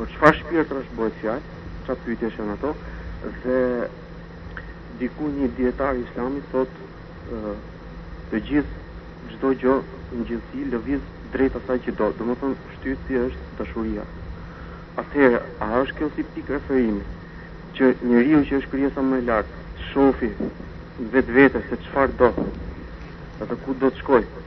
[0.00, 2.74] Por që fa shpirtra është bëjtë ajtë, që atë pyrit e shënë ato,
[3.46, 3.62] dhe
[4.98, 6.92] diku një djetar islami thotë
[7.38, 7.52] uh,
[8.32, 8.80] të gjithë
[9.42, 9.74] çdo gjë
[10.16, 12.08] në gjithësi lëviz drejt asaj që do.
[12.18, 14.04] Domethënë shtytja është dashuria.
[15.02, 17.02] Atëherë, a është kjo si pikë referimi
[17.78, 20.28] që njeriu që është krijesa më e lartë shofi
[21.16, 22.30] vetvete se çfarë do,
[23.42, 24.40] atë ku do të shkojë.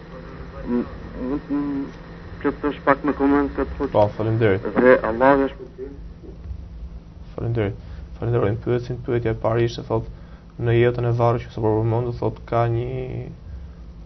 [0.71, 3.91] Mund të plotësh pak me koment këtë fjalë.
[3.97, 4.71] Po, faleminderit.
[4.79, 5.87] Dhe Allahu është për ty.
[7.33, 7.87] Faleminderit.
[8.19, 8.99] Faleminderit.
[9.11, 12.85] Pyetja e parë ishte thotë në jetën e varrit që sapo përmendu thotë ka një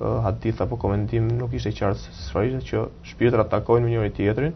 [0.02, 4.54] Eh, hadith apo komentim nuk ishte qartë se çfarë që shpirtrat takojnë me njëri tjetrin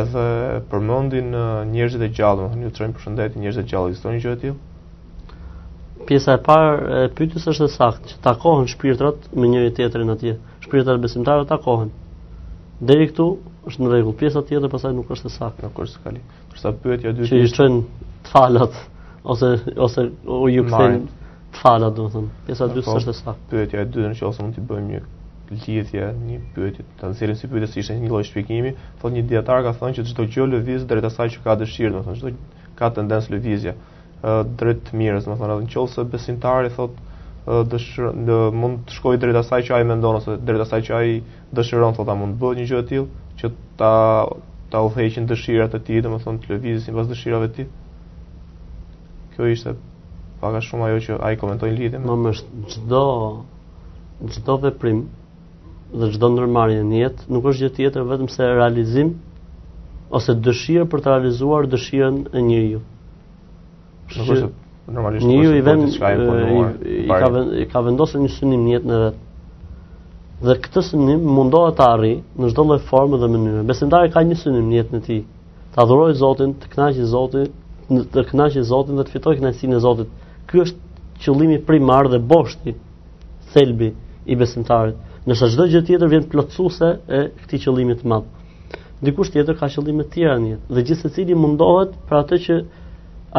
[0.00, 0.26] edhe
[0.74, 2.74] përmendin eh, njerëzit e gjallë, do të thonë ju
[3.16, 7.72] trojmë njerëzit e gjallë, ishte një gjë tjilë Pjesa e parë e pyetjes është e
[7.74, 10.36] saktë, që takohen shpirtrat me njëri tjetrin atje.
[10.66, 11.90] Shpirtrat besimtarë takohen.
[12.92, 13.26] Deri këtu
[13.72, 14.14] është në rregull.
[14.20, 16.22] Pjesa tjetër pastaj nuk është e saktë, nuk është kali.
[16.52, 17.42] Përsa pyetja e dytë.
[17.42, 18.78] i çojnë falat
[19.34, 19.52] ose
[19.88, 20.06] ose
[20.38, 21.08] u ju kthejnë
[21.60, 22.32] falat, do të thënë.
[22.46, 23.48] Pjesa e dytë po, është e saktë.
[23.52, 25.00] Pyetja e dytë nëse ose mund të bëjmë një
[25.66, 29.62] lidhje, një pyetje, ta nxjerrim si pyetja se ishte një lloj shpjegimi, thotë një dietar
[29.64, 32.74] ka thënë që çdo gjë lëviz drejt asaj që ka dëshirë, do të thënë, çdo
[32.80, 33.74] ka tendencë lëvizje
[34.26, 38.30] ë drejt mirës, do të thonë, nëse besimtari thotë dëshiron
[38.60, 41.18] mund të shkojë drejt asaj që ai mendon ose drejt asaj që ai
[41.54, 43.08] dëshiron, thotë mund të bëjë një gjë e tillë
[43.40, 43.92] që ta
[44.72, 47.68] ta udhëheqin dëshirat e tij, do të thonë, të lëvizë sipas dëshirave të tij.
[49.36, 49.76] Kjo ishte
[50.46, 52.10] pak a shumë ajo që a i komentojnë lidhje me.
[52.10, 53.02] Më më është gjdo,
[54.34, 55.02] gjdo veprim
[56.00, 59.10] dhe gjdo nërmarje në jetë, nuk është gjë tjetër vetëm se realizim
[60.18, 62.80] ose dëshirë për të realizuar dëshirën e një ju.
[64.86, 65.86] Normalisht një ju i vend
[66.86, 69.16] i, ka vendosur një synim në vetë.
[70.36, 73.62] Dhe këtë synim mundohet të arri në çdo lloj formë dhe mënyre.
[73.70, 75.22] Besimtari ka një synim në jetën e tij,
[75.80, 77.48] adhurojë Zotin, të kënaqë Zotin,
[78.14, 80.12] të kënaqë Zotin dhe të fitojë kënaqësinë e Zotit.
[80.50, 82.72] Ky është qëllimi primar dhe boshti
[83.54, 83.88] thelbi
[84.26, 84.96] i besimtarit.
[85.30, 88.26] Nëse çdo gjë tjetër vjen plotësuese e këtij qëllimi të madh.
[89.06, 92.58] Dikush tjetër ka qëllime të tjera në jetë dhe gjithsesi mundohet për atë që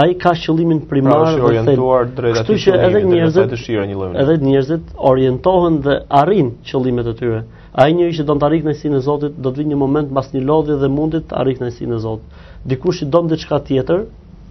[0.03, 2.57] ai ka qëllimin primar pra, dhe orientuar drejt atij.
[2.57, 4.11] Kështu që edhe njerëzit të dëshira një lloj.
[4.23, 7.39] Edhe njerëzit orientohen dhe arrin qëllimet e tyre.
[7.81, 10.29] Ai njeriu që do të arrijë kënaqësinë e Zotit do të vinë një moment mbas
[10.35, 12.45] një lodhje dhe mundit të arrijë kënaqësinë e Zotit.
[12.73, 14.05] Dikush që don diçka tjetër,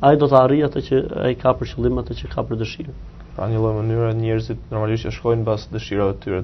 [0.04, 2.94] ai do të arrijë atë që ai ka për qëllim atë që ka për dëshirë.
[3.36, 6.40] Pra një lloj mënyre njerëzit normalisht që shkojnë mbas dëshirave të tyre,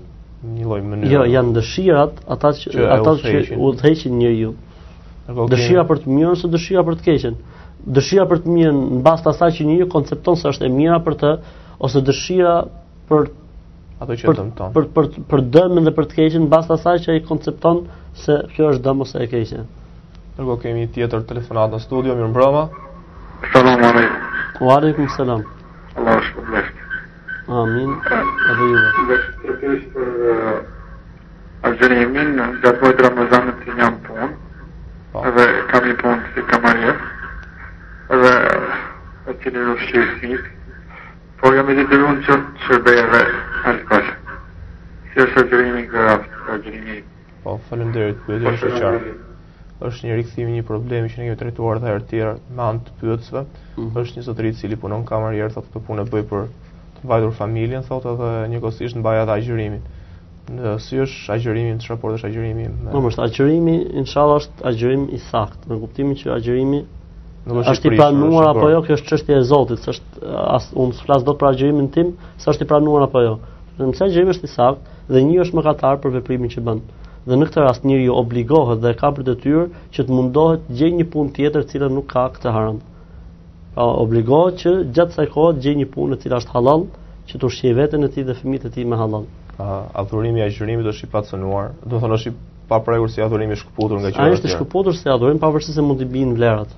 [0.56, 1.12] një lloj mënyre.
[1.12, 3.34] Jo, janë dëshirat ata që, që ata që
[3.68, 4.54] udhëheqin njeriu.
[5.52, 7.36] Dëshira për të mirën ose dëshira për të keqen.
[7.96, 11.16] Dëshira për të mirën mbas të asaj që njeriu koncepton se është e mira për
[11.22, 11.32] të
[11.88, 12.56] ose dëshira
[13.10, 13.28] për
[14.02, 14.72] ato që dëmton.
[14.76, 17.84] Për për për dëmën dhe për të keqen mbas të asaj që ai koncepton
[18.24, 19.64] se kjo është dëm ose e keqe.
[20.32, 22.66] Ndërkohë kemi një tjetër telefonat në studio, mirëmbrëma.
[23.50, 23.80] Salam
[24.62, 25.42] Wa Aleykum salam
[25.98, 29.16] Allah është përblest Amin A dhe i
[29.46, 30.60] Dhe është për uh,
[31.66, 34.28] a gjërën e minë Gjatë mojtë të njamë punë
[35.12, 35.32] Pa po.
[35.38, 36.94] Dhe kam një punë të të kamarje
[38.22, 40.32] Dhe është të një nushtë që
[41.50, 43.24] i jam e didyru në qërën qërë bëjeve
[43.64, 44.16] Anë të pasë
[45.10, 46.08] Si është a gjërën po, e minë kërë
[46.54, 47.04] a gjërën e minë
[47.42, 49.22] Po, falem derit, me dyrish e
[49.88, 52.94] është një rikthim një problemi që ne kemi trajtuar edhe herë tjera me anë të
[53.00, 53.42] pyetësve.
[53.76, 53.88] Mm.
[54.02, 56.46] Është një zotëri i cili punon kamerë herë thotë këtë punë e bëj për
[56.96, 59.84] të mbajtur familjen thotë edhe njëkohësisht mbaj atë agjërimin.
[60.52, 62.66] Në si është agjërimi, në çfarë raport është agjërimi?
[62.88, 63.10] Po, me...
[63.12, 66.82] është agjërimi, inshallah është agjërim i saktë, me kuptimin që agjërimi
[67.42, 70.94] Nuk është, është i planuar apo jo, kjo është çështje e Zotit, s'është as unë
[71.00, 72.12] flas dot për agjërimin tim,
[72.44, 73.32] s'është i planuar apo jo.
[73.80, 76.82] Nëse agjërimi është i saktë dhe një është mëkatar për veprimin që bën
[77.30, 79.64] dhe në këtë rast njëri ju obligohet dhe ka për detyrë
[79.94, 82.80] që të mundohet të gjejë një punë tjetër cila nuk ka këtë haram.
[83.74, 86.84] Pra obligohet që gjatë kësaj kohe të gjejë një punë e cila është halal,
[87.28, 89.26] që të ushqejë veten e tij dhe fëmijët e tij me halal.
[89.56, 89.68] Pra
[90.02, 92.40] adhurimi i agjërimit është i pacënuar, do të thonë është i
[92.72, 94.26] paprekur si adhurimi i shkëputur nga qytetarët.
[94.32, 96.74] Ai është i shkëputur si adhurim pavarësisht se mund të bijnë vlerat.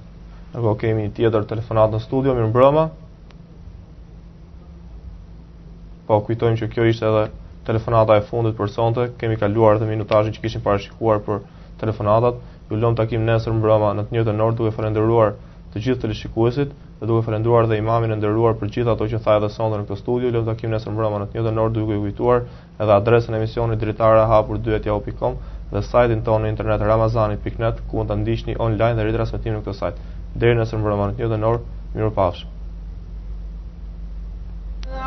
[0.54, 2.84] Apo kemi një tjetër telefonat në studio, mirëmbrëma.
[6.08, 7.24] Po kujtojmë që kjo ishte edhe
[7.64, 9.04] telefonata e fundit për sonte.
[9.20, 11.40] Kemi kaluar të minutazhin që kishim parashikuar për
[11.80, 12.40] telefonatat.
[12.70, 15.34] Ju lëm takim nesër mbrëmë në të njëjtën orë duke falendëruar
[15.72, 19.36] të gjithë teleshikuesit dhe duke falendëruar dhe imamin e nderuar për gjithë ato që tha
[19.40, 20.30] edhe sonte në këtë studio.
[20.36, 22.46] Lëm takim nesër mbrëmë në të njëjtën orë duke u kujtuar
[22.84, 25.36] edhe adresën e emisionit dritare hapur 2@yahoo.com
[25.74, 29.78] dhe sajtin tonë në internet ramazani.net ku mund ta ndiqni online dhe ritransmetimin në këtë
[29.82, 30.02] sajt.
[30.34, 31.60] Deri nesër mbrëmë në të njëjtën orë,
[31.98, 32.53] mirupafshim.